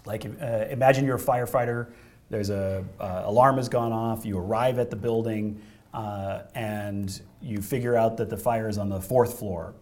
[0.07, 1.91] like, imagine you're a firefighter.
[2.29, 4.25] There's a alarm has gone off.
[4.25, 5.61] You arrive at the building
[5.93, 9.73] uh, and you figure out that the fire is on the fourth floor,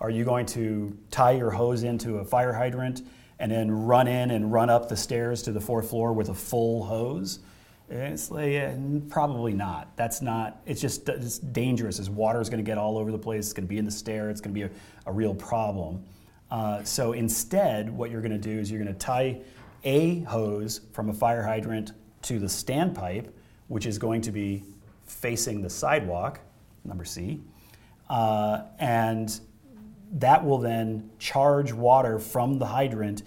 [0.00, 3.02] are you going to tie your hose into a fire hydrant
[3.38, 6.34] and then run in and run up the stairs to the fourth floor with a
[6.34, 7.38] full hose?
[7.88, 8.72] It's like, uh,
[9.08, 9.96] probably not.
[9.96, 12.00] That's not, it's just it's dangerous.
[12.00, 13.84] As water is going to get all over the place, it's going to be in
[13.84, 14.70] the stair, it's going to be a,
[15.06, 16.02] a real problem.
[16.50, 19.40] Uh, so instead, what you're going to do is you're going to tie
[19.84, 23.28] a hose from a fire hydrant to the standpipe,
[23.68, 24.62] which is going to be
[25.06, 26.40] facing the sidewalk,
[26.84, 27.40] number C,
[28.08, 29.40] uh, and
[30.12, 33.22] that will then charge water from the hydrant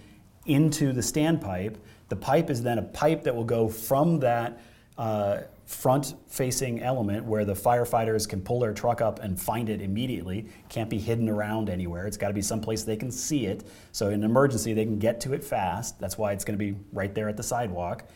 [0.45, 1.75] into the standpipe.
[2.09, 4.61] The pipe is then a pipe that will go from that
[4.97, 9.81] uh, front facing element where the firefighters can pull their truck up and find it
[9.81, 10.47] immediately.
[10.69, 12.05] Can't be hidden around anywhere.
[12.05, 13.67] It's got to be someplace they can see it.
[13.91, 15.99] So, in an emergency, they can get to it fast.
[15.99, 18.07] That's why it's going to be right there at the sidewalk.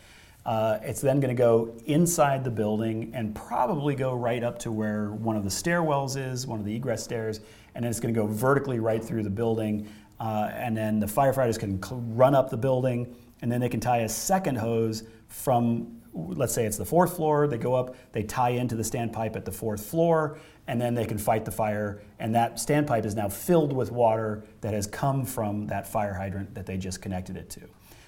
[0.46, 4.72] Uh, it's then going to go inside the building and probably go right up to
[4.72, 7.40] where one of the stairwells is, one of the egress stairs,
[7.74, 9.86] and then it's going to go vertically right through the building.
[10.18, 13.80] Uh, and then the firefighters can cl- run up the building, and then they can
[13.80, 18.22] tie a second hose from let's say it's the fourth floor, they go up, they
[18.22, 22.02] tie into the standpipe at the fourth floor, and then they can fight the fire.
[22.18, 26.54] And that standpipe is now filled with water that has come from that fire hydrant
[26.54, 27.60] that they just connected it to.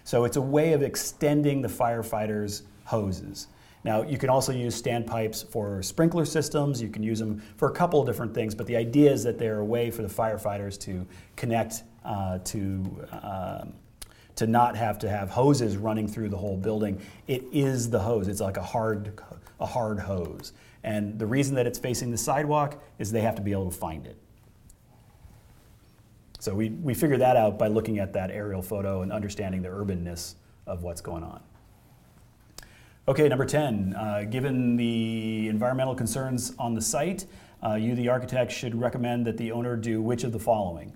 [0.04, 3.48] So it's a way of extending the firefighters' hoses.
[3.84, 6.80] Now, you can also use standpipes for sprinkler systems.
[6.80, 9.38] You can use them for a couple of different things, but the idea is that
[9.38, 13.74] they're a way for the firefighters to connect uh, to um,
[14.36, 17.00] to not have to have hoses running through the whole building.
[17.26, 18.28] It is the hose.
[18.28, 19.20] It's like a hard,
[19.60, 20.52] a hard hose.
[20.84, 23.76] And the reason that it's facing the sidewalk is they have to be able to
[23.76, 24.16] find it.
[26.40, 29.68] So we, we figured that out by looking at that aerial photo and understanding the
[29.68, 30.34] urbanness
[30.66, 31.40] of what's going on.
[33.06, 37.26] Okay, number 10, uh, given the environmental concerns on the site,
[37.64, 40.92] uh, you, the architect, should recommend that the owner do which of the following?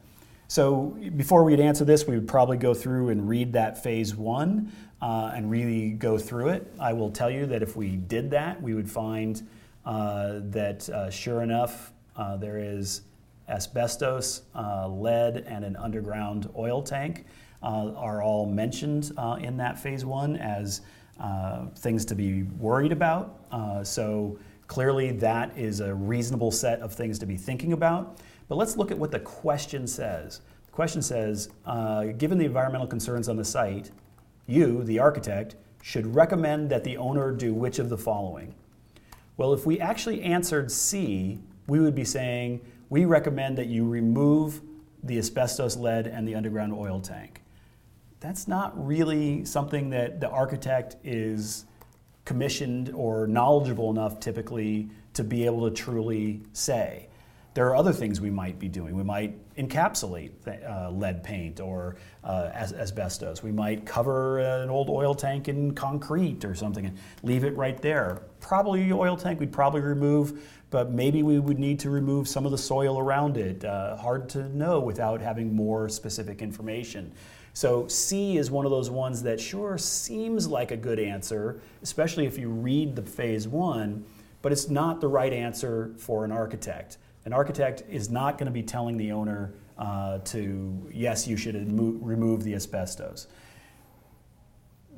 [0.49, 4.73] So before we'd answer this, we would probably go through and read that phase one
[5.03, 6.73] uh, and really go through it.
[6.79, 9.47] I will tell you that if we did that, we would find
[9.85, 13.03] uh, that uh, sure enough, uh, there is
[13.49, 17.25] asbestos, uh, lead, and an underground oil tank
[17.63, 20.81] uh, are all mentioned in that phase one as
[21.77, 23.39] things to be worried about.
[23.85, 24.39] so
[24.69, 28.21] clearly, that is a reasonable set of things to be thinking about.
[28.49, 30.41] But let's look at what the question says.
[30.67, 33.91] The question says uh, Given the environmental concerns on the site,
[34.47, 38.55] you, the architect, should recommend that the owner do which of the following?
[39.37, 44.63] Well, if we actually answered C, we would be saying, We recommend that you remove
[45.03, 47.43] the asbestos, lead, and the underground oil tank.
[48.21, 51.67] That's not really something that the architect is
[52.25, 57.09] commissioned or knowledgeable enough typically to be able to truly say.
[57.57, 58.95] There are other things we might be doing.
[58.95, 63.43] We might encapsulate uh, lead paint or uh, asbestos.
[63.43, 67.81] We might cover an old oil tank in concrete or something and leave it right
[67.81, 68.21] there.
[68.41, 72.53] Probably oil tank we'd probably remove, but maybe we would need to remove some of
[72.53, 73.65] the soil around it.
[73.65, 77.11] Uh, hard to know without having more specific information.
[77.55, 82.27] So C is one of those ones that sure seems like a good answer, especially
[82.27, 84.05] if you read the phase one,
[84.43, 86.99] but it's not the right answer for an architect.
[87.27, 91.57] An architect is not going to be telling the owner uh, to, yes, you should
[91.77, 93.27] remove the asbestos.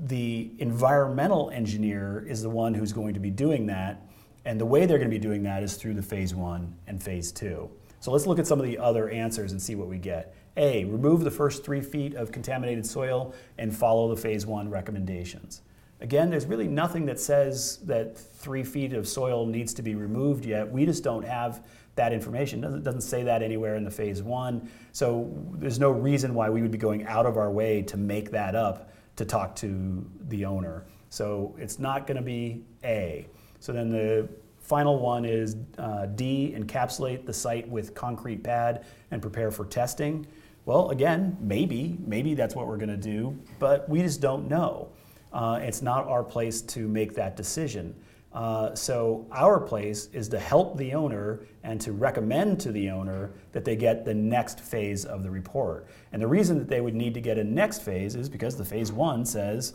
[0.00, 4.06] The environmental engineer is the one who's going to be doing that,
[4.44, 7.02] and the way they're going to be doing that is through the phase one and
[7.02, 7.70] phase two.
[8.00, 10.36] So let's look at some of the other answers and see what we get.
[10.58, 15.62] A, remove the first three feet of contaminated soil and follow the phase one recommendations.
[16.02, 20.44] Again, there's really nothing that says that three feet of soil needs to be removed
[20.44, 20.70] yet.
[20.70, 21.66] We just don't have
[21.98, 22.60] that information.
[22.60, 24.70] Doesn't, doesn't say that anywhere in the phase one.
[24.92, 28.30] So there's no reason why we would be going out of our way to make
[28.30, 30.86] that up to talk to the owner.
[31.10, 33.28] So it's not going to be A.
[33.60, 34.28] So then the
[34.60, 40.26] final one is uh, D, encapsulate the site with concrete pad and prepare for testing.
[40.66, 44.90] Well, again, maybe, maybe that's what we're going to do, but we just don't know.
[45.32, 47.94] Uh, it's not our place to make that decision.
[48.38, 53.32] Uh, so our place is to help the owner and to recommend to the owner
[53.50, 55.88] that they get the next phase of the report.
[56.12, 58.64] And the reason that they would need to get a next phase is because the
[58.64, 59.74] phase one says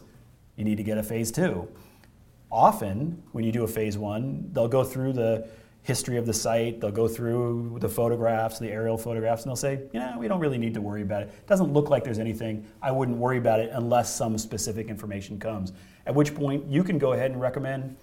[0.55, 1.68] you need to get a phase two.
[2.49, 5.45] Often, when you do a phase one, they'll go through the
[5.82, 9.82] history of the site, they'll go through the photographs, the aerial photographs, and they'll say,
[9.91, 11.28] yeah, we don't really need to worry about it.
[11.38, 12.66] It doesn't look like there's anything.
[12.82, 15.74] I wouldn't worry about it unless some specific information comes.
[16.05, 17.97] At which point, you can go ahead and recommend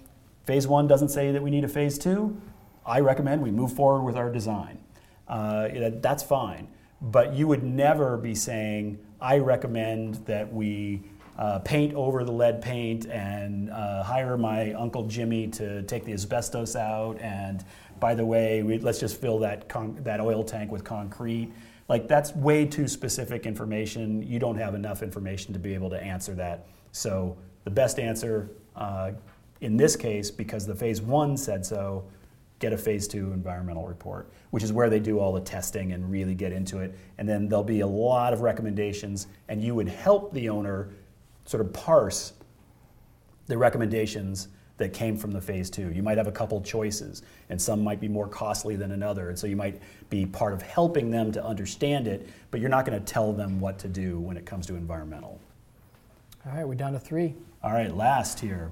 [0.45, 2.39] Phase one doesn't say that we need a phase two.
[2.85, 4.79] I recommend we move forward with our design.
[5.27, 5.69] Uh,
[6.01, 6.67] that's fine.
[7.01, 11.03] But you would never be saying, I recommend that we
[11.37, 16.13] uh, paint over the lead paint and uh, hire my Uncle Jimmy to take the
[16.13, 17.19] asbestos out.
[17.19, 17.63] And
[17.99, 21.51] by the way, we, let's just fill that, con- that oil tank with concrete.
[21.87, 24.21] Like, that's way too specific information.
[24.21, 26.67] You don't have enough information to be able to answer that.
[26.91, 29.11] So, the best answer uh,
[29.61, 32.03] in this case, because the phase one said so,
[32.59, 36.11] get a phase two environmental report, which is where they do all the testing and
[36.11, 36.95] really get into it.
[37.17, 40.89] And then there'll be a lot of recommendations, and you would help the owner
[41.45, 42.33] sort of parse
[43.47, 44.47] the recommendations
[44.77, 45.91] that came from the phase two.
[45.91, 49.29] You might have a couple choices, and some might be more costly than another.
[49.29, 52.85] And so you might be part of helping them to understand it, but you're not
[52.85, 55.39] going to tell them what to do when it comes to environmental.
[56.45, 57.35] All right, we're down to three.
[57.63, 58.71] All right, last here.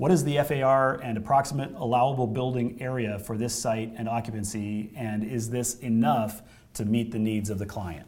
[0.00, 5.22] What is the FAR and approximate allowable building area for this site and occupancy, and
[5.22, 6.40] is this enough
[6.72, 8.06] to meet the needs of the client?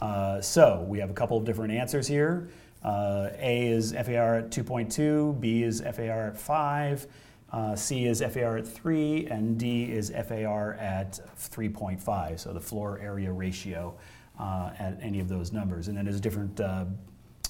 [0.00, 2.48] Uh, so we have a couple of different answers here.
[2.84, 7.06] Uh, a is FAR at 2.2, B is FAR at 5,
[7.50, 13.00] uh, C is FAR at 3, and D is FAR at 3.5, so the floor
[13.00, 13.98] area ratio
[14.38, 15.88] uh, at any of those numbers.
[15.88, 16.84] And then there's different uh,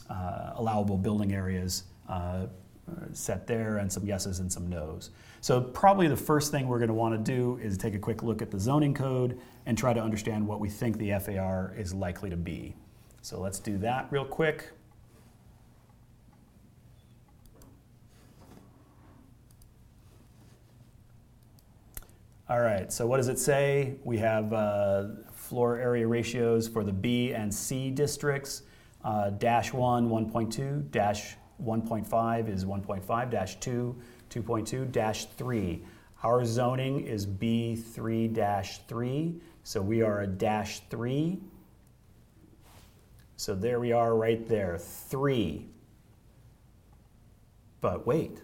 [0.09, 1.85] uh, allowable building areas
[3.13, 5.11] set there, and some yeses and some nos.
[5.41, 8.23] So, probably the first thing we're going to want to do is take a quick
[8.23, 11.95] look at the zoning code and try to understand what we think the FAR is
[11.95, 12.75] likely to be.
[13.23, 14.71] So, let's do that real quick.
[22.51, 23.95] All right, so what does it say?
[24.03, 28.63] We have uh, floor area ratios for the B and C districts.
[29.05, 33.97] Uh, dash 1, 1.2, dash 1.5 is 1.5 2,
[34.31, 34.93] 2.2
[35.27, 35.83] 3.
[36.23, 38.35] Our zoning is B3
[38.87, 41.41] 3, so we are a dash 3.
[43.37, 45.67] So there we are right there, 3.
[47.81, 48.43] But wait,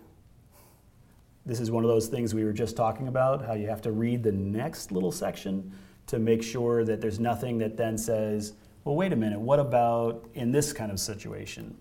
[1.44, 3.92] this is one of those things we were just talking about, how you have to
[3.92, 5.70] read the next little section
[6.06, 8.54] to make sure that there's nothing that then says,
[8.84, 11.76] well, wait a minute, what about in this kind of situation?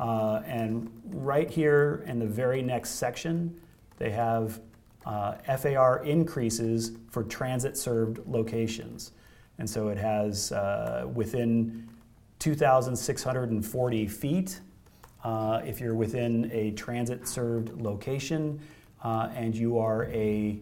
[0.00, 3.54] Uh, and right here in the very next section,
[3.98, 4.60] they have
[5.04, 9.12] uh, FAR increases for transit served locations.
[9.58, 11.86] And so it has uh, within
[12.38, 14.60] 2,640 feet,
[15.22, 18.58] uh, if you're within a transit served location,
[19.04, 20.58] uh, and you are a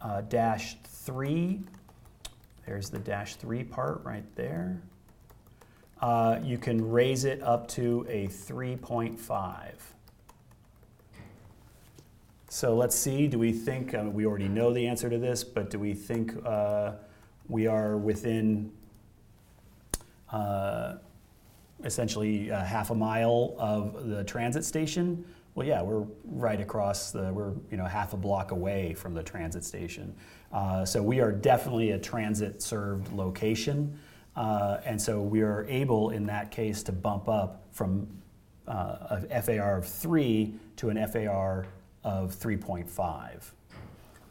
[0.00, 1.60] uh, dash three.
[2.64, 4.80] There's the dash three part right there.
[6.00, 9.72] Uh, you can raise it up to a 3.5.
[12.48, 15.70] So let's see, do we think, uh, we already know the answer to this, but
[15.70, 16.92] do we think uh,
[17.48, 18.72] we are within
[20.32, 20.96] uh,
[21.84, 25.24] essentially half a mile of the transit station?
[25.54, 29.22] Well, yeah, we're right across the, we're you know half a block away from the
[29.22, 30.14] transit station.
[30.52, 33.98] Uh, so we are definitely a transit served location.
[34.36, 38.06] Uh, and so we are able in that case to bump up from
[38.66, 41.66] uh, a FAR of 3 to an FAR
[42.04, 43.50] of 3.5.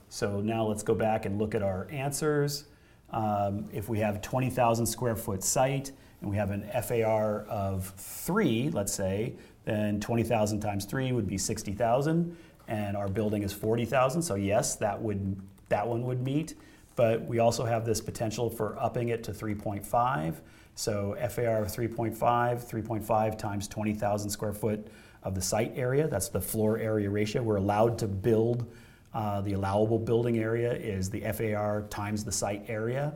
[0.10, 2.66] So now let's go back and look at our answers.
[3.12, 5.92] Um, if we have 20,000 square foot site
[6.22, 9.34] and we have an FAR of 3, let's say,
[9.66, 12.36] then 20,000 times 3 would be 60,000
[12.68, 15.40] and our building is 40,000 so yes that would
[15.70, 16.56] that one would meet
[17.00, 20.36] but we also have this potential for upping it to 3.5
[20.76, 24.86] so FAR of 3.5 3.5 times 20,000 square foot
[25.24, 28.70] of the site area that's the floor area ratio we're allowed to build
[29.14, 33.14] uh, the allowable building area is the FAR times the site area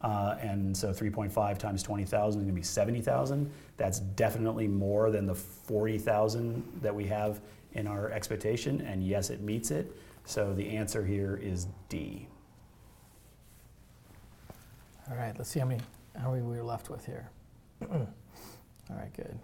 [0.00, 3.50] uh, and so 3.5 times 20,000 is going to be 70,000.
[3.76, 7.42] That's definitely more than the 40,000 that we have
[7.74, 9.94] in our expectation, and yes, it meets it.
[10.24, 12.29] So the answer here is D.
[15.10, 15.80] All right, let's see how many
[16.16, 17.28] how many we're left with here.
[17.90, 18.06] All
[18.90, 19.36] right, good,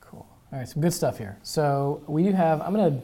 [0.00, 0.26] cool.
[0.52, 1.38] All right, some good stuff here.
[1.44, 2.60] So we do have.
[2.60, 3.00] I'm gonna.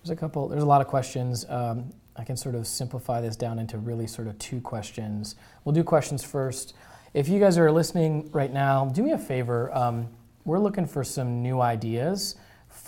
[0.00, 0.46] There's a couple.
[0.46, 1.44] There's a lot of questions.
[1.48, 5.34] Um, I can sort of simplify this down into really sort of two questions.
[5.64, 6.74] We'll do questions first.
[7.14, 9.76] If you guys are listening right now, do me a favor.
[9.76, 10.08] Um,
[10.44, 12.36] we're looking for some new ideas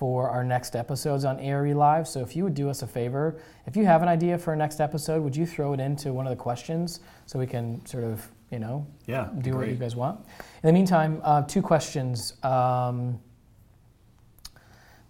[0.01, 2.09] for our next episodes on ARE Live.
[2.09, 4.57] So if you would do us a favor, if you have an idea for our
[4.57, 8.05] next episode, would you throw it into one of the questions so we can sort
[8.05, 9.55] of, you know, yeah, do great.
[9.59, 10.19] what you guys want?
[10.63, 12.43] In the meantime, uh, two questions.
[12.43, 13.21] Um,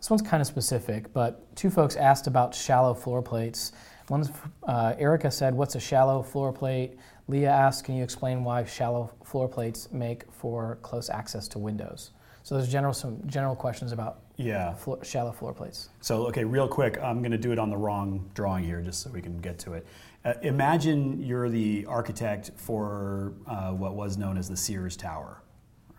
[0.01, 3.71] this one's kind of specific, but two folks asked about shallow floor plates.
[4.09, 4.33] One's,
[4.65, 6.99] uh, Erica said, What's a shallow floor plate?
[7.29, 12.11] Leah asked, Can you explain why shallow floor plates make for close access to windows?
[12.43, 15.91] So there's general some general questions about yeah floor, shallow floor plates.
[16.01, 19.03] So okay, real quick, I'm going to do it on the wrong drawing here, just
[19.03, 19.87] so we can get to it.
[20.25, 25.43] Uh, imagine you're the architect for uh, what was known as the Sears Tower,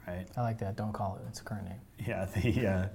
[0.08, 0.28] right?
[0.38, 0.76] I like that.
[0.76, 1.80] Don't call it its current name.
[2.06, 2.88] Yeah, the uh,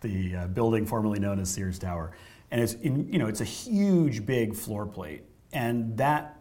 [0.00, 2.12] the uh, building formerly known as Sears Tower
[2.50, 6.38] and it's in, you know it's a huge big floor plate and that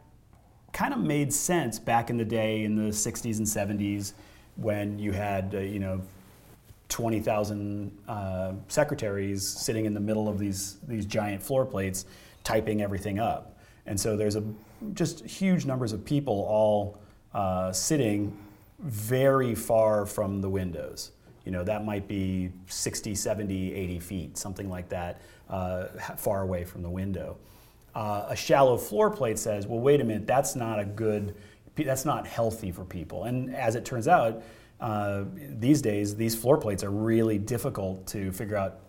[0.74, 4.14] kind of made sense back in the day in the 60s and 70s
[4.56, 6.02] when you had uh, you know
[6.90, 12.06] 20,000 uh, secretaries sitting in the middle of these, these giant floor plates
[12.44, 13.58] typing everything up.
[13.86, 14.44] And so there's a,
[14.94, 17.00] just huge numbers of people all
[17.34, 18.38] uh, sitting
[18.80, 21.12] very far from the windows.
[21.44, 25.86] You know, that might be 60, 70, 80 feet, something like that, uh,
[26.18, 27.38] far away from the window.
[27.94, 31.36] Uh, a shallow floor plate says, well, wait a minute, that's not a good,
[31.84, 33.26] that's not healthy for people.
[33.26, 34.42] And as it turns out,
[34.80, 38.80] uh, these days, these floor plates are really difficult to figure out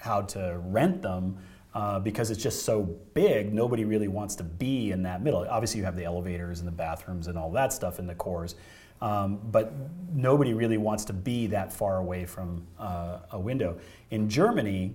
[0.00, 1.36] how to rent them
[1.74, 2.82] uh, because it's just so
[3.14, 3.52] big.
[3.52, 5.46] Nobody really wants to be in that middle.
[5.48, 8.54] Obviously, you have the elevators and the bathrooms and all that stuff in the cores,
[9.00, 9.72] um, but
[10.12, 13.78] nobody really wants to be that far away from uh, a window.
[14.10, 14.92] In Germany,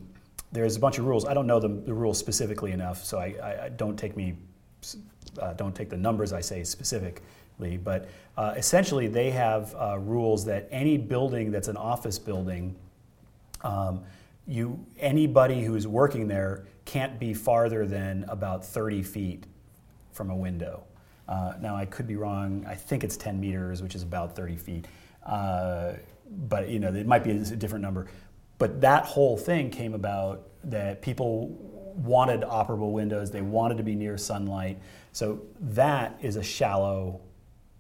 [0.52, 1.26] there's a bunch of rules.
[1.26, 4.38] I don't know the, the rules specifically enough, so I, I, don't take me
[5.40, 10.46] uh, don't take the numbers I say specifically, but uh, essentially they have uh, rules
[10.46, 12.76] that any building that's an office building,
[13.62, 14.04] um,
[14.48, 19.46] you anybody who's working there can't be farther than about 30 feet
[20.12, 20.84] from a window.
[21.28, 22.66] Uh, now I could be wrong.
[22.68, 24.88] I think it's 10 meters, which is about 30 feet.
[25.26, 25.94] Uh,
[26.48, 28.08] but you know, it might be a different number.
[28.58, 33.32] But that whole thing came about that people wanted operable windows.
[33.32, 34.80] They wanted to be near sunlight.
[35.12, 37.22] So that is a shallow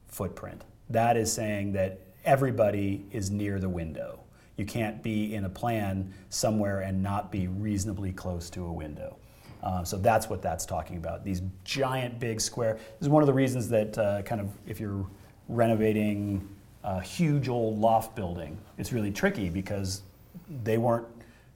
[0.07, 0.63] footprint.
[0.89, 4.19] That is saying that everybody is near the window.
[4.57, 9.17] You can't be in a plan somewhere and not be reasonably close to a window.
[9.61, 11.23] Uh, so that's what that's talking about.
[11.23, 12.75] These giant, big square.
[12.75, 15.05] This is one of the reasons that uh, kind of if you're
[15.49, 16.47] renovating
[16.83, 20.03] a huge old loft building, it's really tricky because
[20.63, 21.07] they weren't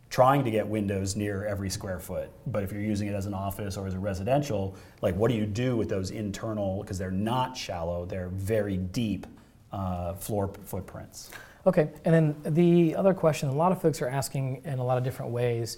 [0.10, 2.30] trying to get windows near every square foot.
[2.48, 5.38] But if you're using it as an office or as a residential, like what do
[5.38, 9.28] you do with those internal, because they're not shallow, they're very deep
[9.72, 11.30] uh, floor footprints.
[11.68, 14.98] Okay, and then the other question a lot of folks are asking in a lot
[14.98, 15.78] of different ways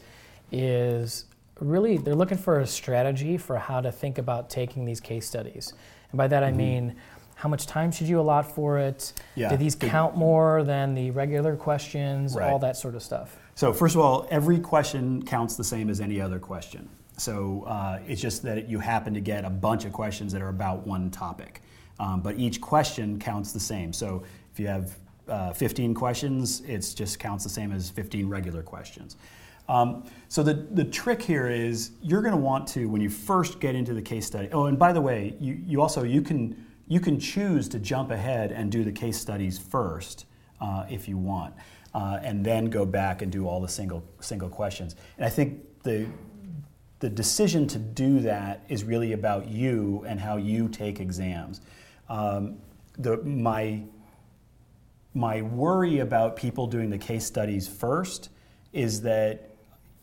[0.52, 1.26] is
[1.60, 5.74] really they're looking for a strategy for how to think about taking these case studies.
[6.12, 6.58] And by that I mm-hmm.
[6.58, 6.96] mean,
[7.36, 9.14] how much time should you allot for it?
[9.36, 9.50] Yeah.
[9.50, 12.36] Do these count more than the regular questions?
[12.36, 12.50] Right.
[12.50, 13.38] All that sort of stuff.
[13.56, 16.90] So first of all, every question counts the same as any other question.
[17.18, 20.50] So uh, it's just that you happen to get a bunch of questions that are
[20.50, 21.62] about one topic.
[22.00, 23.94] Um, but each question counts the same.
[23.94, 24.98] So if you have
[25.28, 29.18] uh, 15 questions, it just counts the same as 15 regular questions.
[29.70, 33.60] Um, so the, the trick here is you're going to want to when you first
[33.60, 34.50] get into the case study.
[34.52, 38.12] Oh, and by the way, you, you also you can you can choose to jump
[38.12, 40.26] ahead and do the case studies first
[40.60, 41.54] uh, if you want,
[41.94, 44.96] uh, and then go back and do all the single single questions.
[45.18, 46.08] And I think the
[47.00, 51.62] the decision to do that is really about you and how you take exams.
[52.10, 52.58] Um,
[52.98, 53.82] the, my
[55.14, 58.30] my worry about people doing the case studies first
[58.72, 59.50] is that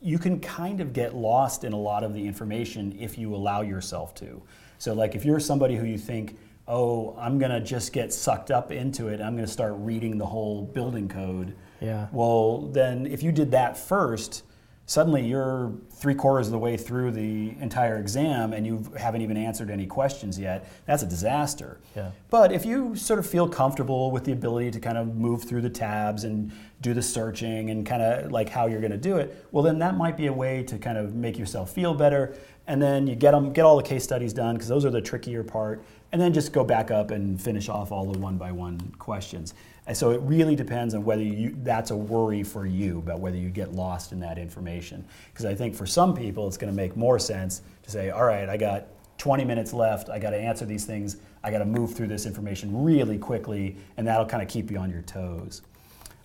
[0.01, 3.62] you can kind of get lost in a lot of the information if you allow
[3.62, 4.43] yourself to.
[4.78, 6.36] So, like if you're somebody who you think,
[6.66, 10.19] oh, I'm going to just get sucked up into it, I'm going to start reading
[10.19, 11.55] the whole building code.
[11.81, 12.09] Yeah.
[12.13, 14.45] Well, then if you did that first,
[14.89, 19.37] suddenly you're three quarters of the way through the entire exam and you haven't even
[19.37, 21.79] answered any questions yet, that's a disaster.
[21.95, 22.11] Yeah.
[22.31, 25.61] But if you sort of feel comfortable with the ability to kind of move through
[25.61, 26.51] the tabs and
[26.81, 29.79] do the searching and kind of like how you're going to do it, well, then
[29.81, 32.35] that might be a way to kind of make yourself feel better.
[32.67, 35.01] And then you get them, get all the case studies done because those are the
[35.01, 35.83] trickier part,
[36.13, 39.55] and then just go back up and finish off all the one by one questions.
[39.89, 43.39] And so it really depends on whether you, that's a worry for you about whether
[43.39, 45.02] you get lost in that information.
[45.32, 48.27] Because I think for some people, it's going to make more sense to say, all
[48.27, 51.65] right, I got 20 minutes left, I got to answer these things, I got to
[51.65, 55.62] move through this information really quickly, and that'll kind of keep you on your toes.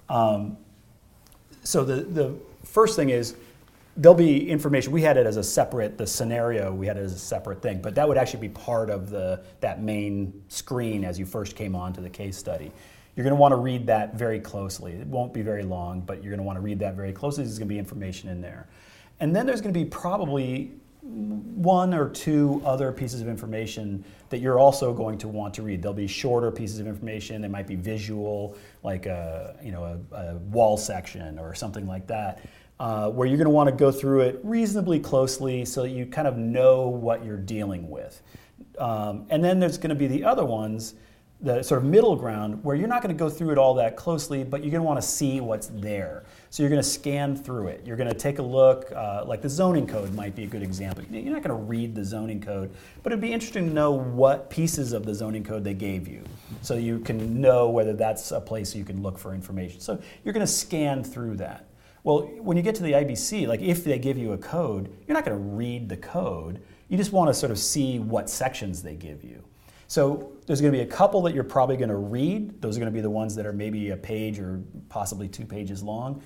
[0.10, 0.58] Um,
[1.64, 2.36] so the, the
[2.66, 3.34] first thing is
[3.96, 4.92] there'll be information.
[4.92, 7.82] We had it as a separate, the scenario, we had it as a separate thing,
[7.82, 11.78] but that would actually be part of the, that main screen as you first came
[11.78, 12.74] on to the case study.
[13.16, 14.94] You're going to want to read that very closely.
[14.94, 17.44] It won't be very long, but you're going to want to read that very closely.
[17.44, 18.68] There's going to be information in there.
[19.20, 20.72] And then there's going to be probably
[21.04, 25.82] one or two other pieces of information that you're also going to want to read.
[25.82, 27.42] There'll be shorter pieces of information.
[27.42, 32.08] They might be visual, like a, you know, a, a wall section or something like
[32.08, 32.44] that,
[32.80, 36.06] uh, where you're going to want to go through it reasonably closely so that you
[36.06, 38.22] kind of know what you're dealing with.
[38.80, 40.96] Um, and then there's going to be the other ones
[41.44, 43.98] the sort of middle ground where you're not going to go through it all that
[43.98, 46.24] closely, but you're going to want to see what's there.
[46.50, 47.84] So you're going to scan through it.
[47.86, 50.64] You're going to take a look, uh, like the zoning code might be a good
[50.64, 51.04] example.
[51.12, 54.50] You're not going to read the zoning code, but it'd be interesting to know what
[54.50, 56.24] pieces of the zoning code they gave you
[56.62, 59.82] so you can know whether that's a place you can look for information.
[59.82, 61.68] So you're going to scan through that.
[62.04, 65.16] Well, when you get to the IBC, like if they give you a code, you're
[65.16, 66.62] not going to read the code.
[66.88, 69.44] You just want to sort of see what sections they give you.
[69.88, 72.62] So there's going to be a couple that you're probably going to read.
[72.62, 75.46] Those are going to be the ones that are maybe a page or possibly two
[75.46, 76.22] pages long.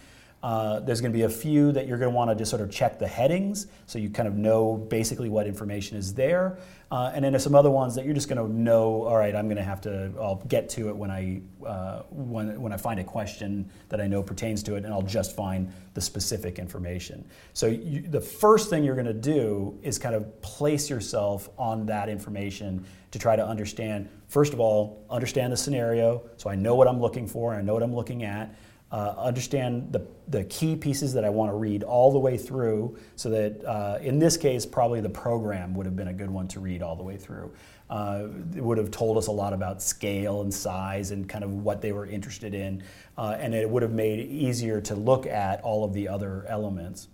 [0.48, 2.62] Uh, there's going to be a few that you're going to want to just sort
[2.62, 6.58] of check the headings so you kind of know basically what information is there.
[6.90, 9.36] Uh, and then there's some other ones that you're just going to know, all right,
[9.36, 12.78] I'm going to have to, I'll get to it when I, uh, when, when I
[12.78, 16.60] find a question that I know pertains to it, and I'll just find the specific
[16.60, 17.28] information.
[17.52, 21.86] So you, the first thing you're going to do is kind of place yourself on
[21.88, 26.76] that information to try to understand, first of all, understand the scenario so I know
[26.76, 28.56] what I'm looking for, I know what I'm looking at
[28.92, 32.98] uh, understand the, the key pieces that I want to read all the way through,
[33.16, 36.48] so that uh, in this case, probably the program would have been a good one
[36.50, 37.52] to read all the way through.
[37.90, 41.52] Uh, it would have told us a lot about scale and size and kind of
[41.52, 42.84] what they were interested in,
[43.18, 46.46] uh, and it would have made it easier to look at all of the other
[46.48, 47.08] elements.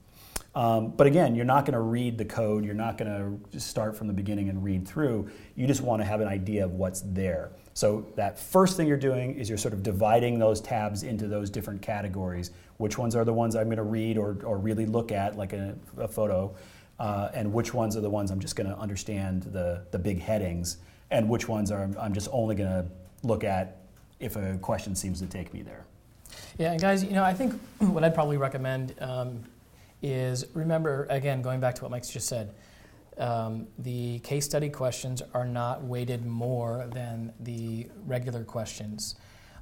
[0.55, 3.97] Um, but again, you're not going to read the code, you're not going to start
[3.97, 5.29] from the beginning and read through.
[5.55, 7.51] You just want to have an idea of what's there.
[7.73, 11.49] So that first thing you're doing is you're sort of dividing those tabs into those
[11.49, 12.51] different categories.
[12.77, 15.53] Which ones are the ones I'm going to read or, or really look at, like
[15.53, 16.53] a, a photo,
[16.99, 20.19] uh, and which ones are the ones I'm just going to understand the, the big
[20.19, 20.77] headings,
[21.09, 22.85] and which ones are I'm just only going to
[23.23, 23.77] look at
[24.19, 25.85] if a question seems to take me there.
[26.57, 29.43] Yeah, and guys, you know, I think what I'd probably recommend um,
[30.01, 32.53] is remember, again, going back to what Mike's just said,
[33.18, 39.15] um, the case study questions are not weighted more than the regular questions,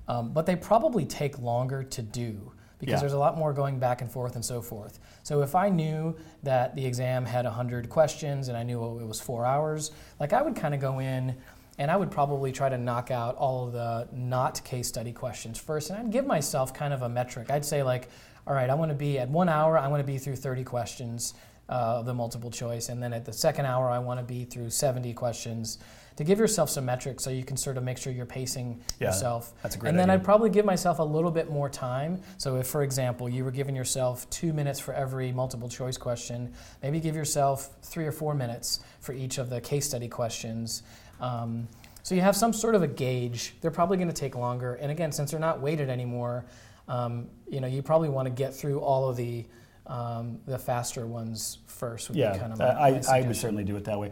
[0.07, 2.99] um, but they probably take longer to do because yeah.
[2.99, 4.99] there's a lot more going back and forth and so forth.
[5.21, 9.21] So if I knew that the exam had 100 questions and I knew it was
[9.21, 11.37] four hours, like I would kind of go in
[11.77, 15.59] and I would probably try to knock out all of the not case study questions
[15.59, 17.49] first, and I'd give myself kind of a metric.
[17.51, 18.09] I'd say like,
[18.47, 20.63] all right, I want to be at one hour, I want to be through 30
[20.63, 21.33] questions
[21.71, 22.89] uh, the multiple choice.
[22.89, 25.77] And then at the second hour, I want to be through 70 questions
[26.17, 29.07] to give yourself some metrics so you can sort of make sure you're pacing yeah,
[29.07, 29.53] yourself.
[29.63, 30.19] That's a great And then idea.
[30.19, 32.21] I'd probably give myself a little bit more time.
[32.37, 36.53] So if, for example, you were giving yourself two minutes for every multiple choice question,
[36.83, 40.83] maybe give yourself three or four minutes for each of the case study questions.
[41.21, 41.69] Um,
[42.03, 43.55] so you have some sort of a gauge.
[43.61, 44.75] They're probably going to take longer.
[44.75, 46.43] And again, since they're not weighted anymore,
[46.89, 49.45] um, you know, you probably want to get through all of the
[49.87, 52.09] um, the faster ones first.
[52.09, 54.11] Would yeah, be kind of my, I, my I would certainly do it that way.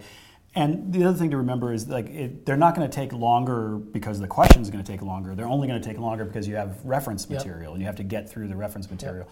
[0.56, 3.78] And the other thing to remember is like it, they're not going to take longer
[3.78, 5.36] because the question is going to take longer.
[5.36, 7.72] They're only going to take longer because you have reference material yep.
[7.74, 9.28] and you have to get through the reference material.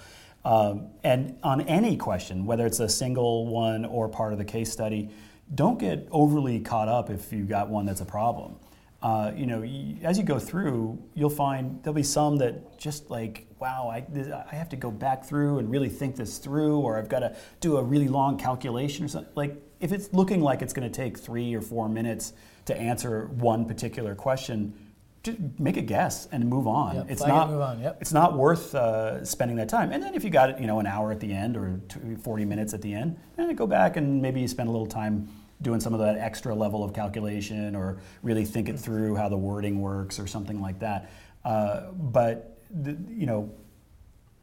[0.46, 0.54] Yep.
[0.54, 4.72] Um, and on any question, whether it's a single one or part of the case
[4.72, 5.10] study,
[5.54, 8.56] don't get overly caught up if you've got one that's a problem.
[9.02, 9.64] Uh, you know,
[10.02, 14.06] as you go through, you'll find there'll be some that just like, wow, I,
[14.52, 17.36] I have to go back through and really think this through, or I've got to
[17.62, 19.32] do a really long calculation or something.
[19.36, 22.34] Like, if it's looking like it's going to take three or four minutes
[22.66, 24.74] to answer one particular question,
[25.22, 26.96] just make a guess and move on.
[26.96, 27.50] Yep, it's not.
[27.50, 27.98] On, yep.
[28.02, 29.92] It's not worth uh, spending that time.
[29.92, 31.80] And then if you got you know an hour at the end or
[32.24, 35.28] 40 minutes at the end, then go back and maybe you spend a little time
[35.62, 39.38] doing some of that extra level of calculation or really think it through how the
[39.38, 41.10] wording works or something like that.
[41.44, 43.50] Uh, but the, you know,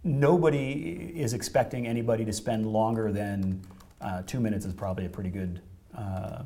[0.03, 3.61] nobody is expecting anybody to spend longer than
[4.01, 4.67] uh, two minutes.
[4.67, 5.61] Is probably a pretty good.
[5.97, 6.43] Uh,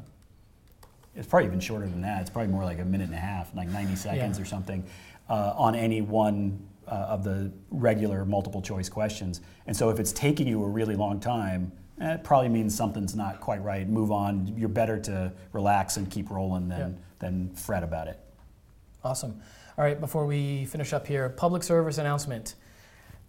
[1.15, 2.21] it's probably even shorter than that.
[2.21, 4.43] It's probably more like a minute and a half, like 90 seconds yeah.
[4.43, 4.85] or something,
[5.29, 9.41] uh, on any one uh, of the regular multiple choice questions.
[9.67, 13.15] And so if it's taking you a really long time, eh, it probably means something's
[13.15, 13.89] not quite right.
[13.89, 14.55] Move on.
[14.57, 16.99] You're better to relax and keep rolling than, yeah.
[17.19, 18.19] than fret about it.
[19.05, 19.41] Awesome.
[19.77, 22.57] All right, before we finish up here, public service announcement.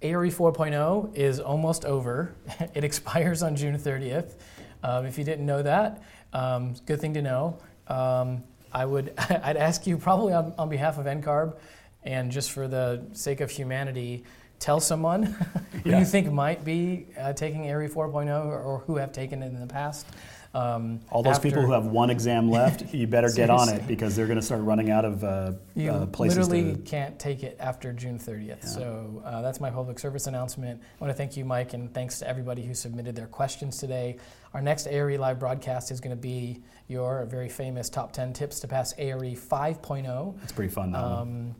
[0.01, 2.33] ARE 4.0 is almost over.
[2.73, 4.35] it expires on June 30th.
[4.81, 6.01] Um, if you didn't know that,
[6.33, 7.59] um, good thing to know.
[7.87, 11.55] Um, I would, I'd ask you probably on, on behalf of NCARB
[12.03, 14.23] and just for the sake of humanity,
[14.59, 15.23] tell someone
[15.83, 15.99] who yeah.
[15.99, 19.59] you think might be uh, taking ARE 4.0 or, or, who have taken it in
[19.59, 20.05] the past.
[20.53, 23.87] Um, All those after- people who have one exam left, you better get on it
[23.87, 26.81] because they're going to start running out of uh, You uh, places literally to.
[26.81, 28.47] can't take it after June 30th.
[28.47, 28.65] Yeah.
[28.65, 30.81] So uh, that's my public service announcement.
[30.81, 34.17] I want to thank you, Mike, and thanks to everybody who submitted their questions today.
[34.55, 38.59] Our next ARE live broadcast is going to be your very famous top 10 tips
[38.61, 40.43] to pass ARE 5.0.
[40.43, 40.93] It's pretty fun.
[40.93, 41.03] That.
[41.03, 41.55] Um,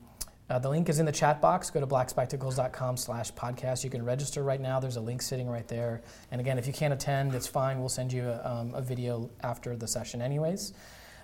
[0.50, 1.70] uh, the link is in the chat box.
[1.70, 3.84] Go to blackspectacles.com slash podcast.
[3.84, 4.80] You can register right now.
[4.80, 6.02] There's a link sitting right there.
[6.32, 7.80] And again, if you can't attend, it's fine.
[7.80, 10.74] We'll send you a, um, a video after the session anyways.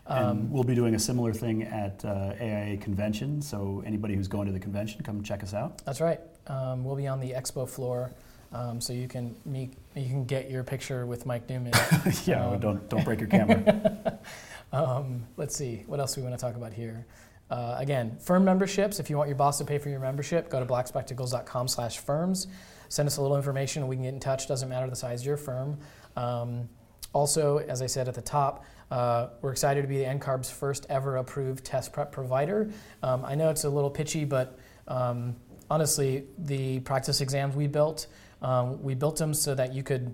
[0.07, 3.41] Um, and we'll be doing a similar thing at uh, AIA convention.
[3.41, 5.83] So anybody who's going to the convention, come check us out.
[5.85, 6.19] That's right.
[6.47, 8.11] Um, we'll be on the expo floor,
[8.53, 11.73] um, so you can meet, you can get your picture with Mike Newman.
[12.25, 14.19] yeah, Um, don't don't break your camera.
[14.71, 17.07] um, let's see, what else we want to talk about here?
[17.49, 18.99] Uh, again, firm memberships.
[18.99, 22.47] If you want your boss to pay for your membership, go to blackspectacles.com/firms.
[22.89, 24.47] Send us a little information, and we can get in touch.
[24.47, 25.77] Doesn't matter the size of your firm.
[26.15, 26.69] Um,
[27.13, 30.85] also, as I said at the top, uh, we're excited to be the NCARB's first
[30.89, 32.69] ever approved test prep provider.
[33.01, 35.35] Um, I know it's a little pitchy, but um,
[35.69, 38.07] honestly, the practice exams we built,
[38.41, 40.13] um, we built them so that you could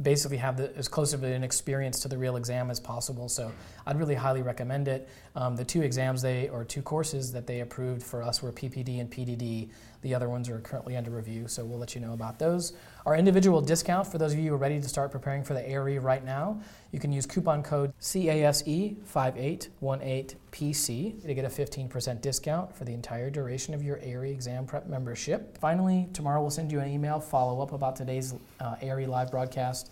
[0.00, 3.28] basically have the, as close of an experience to the real exam as possible.
[3.28, 3.50] So
[3.90, 5.08] I'd really highly recommend it.
[5.34, 9.00] Um, the two exams they or two courses that they approved for us were PPD
[9.00, 9.68] and PDD.
[10.02, 12.74] The other ones are currently under review, so we'll let you know about those.
[13.04, 15.68] Our individual discount for those of you who are ready to start preparing for the
[15.68, 16.60] ARE right now,
[16.92, 23.28] you can use coupon code E CASE5818PC to get a 15% discount for the entire
[23.28, 25.58] duration of your ARE exam prep membership.
[25.58, 29.90] Finally, tomorrow we'll send you an email follow up about today's uh, ARE live broadcast.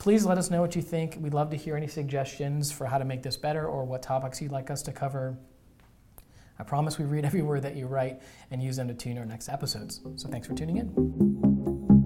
[0.00, 1.18] Please let us know what you think.
[1.20, 4.40] We'd love to hear any suggestions for how to make this better or what topics
[4.40, 5.36] you'd like us to cover.
[6.58, 9.26] I promise we read every word that you write and use them to tune our
[9.26, 10.00] next episodes.
[10.16, 11.99] So thanks for tuning in.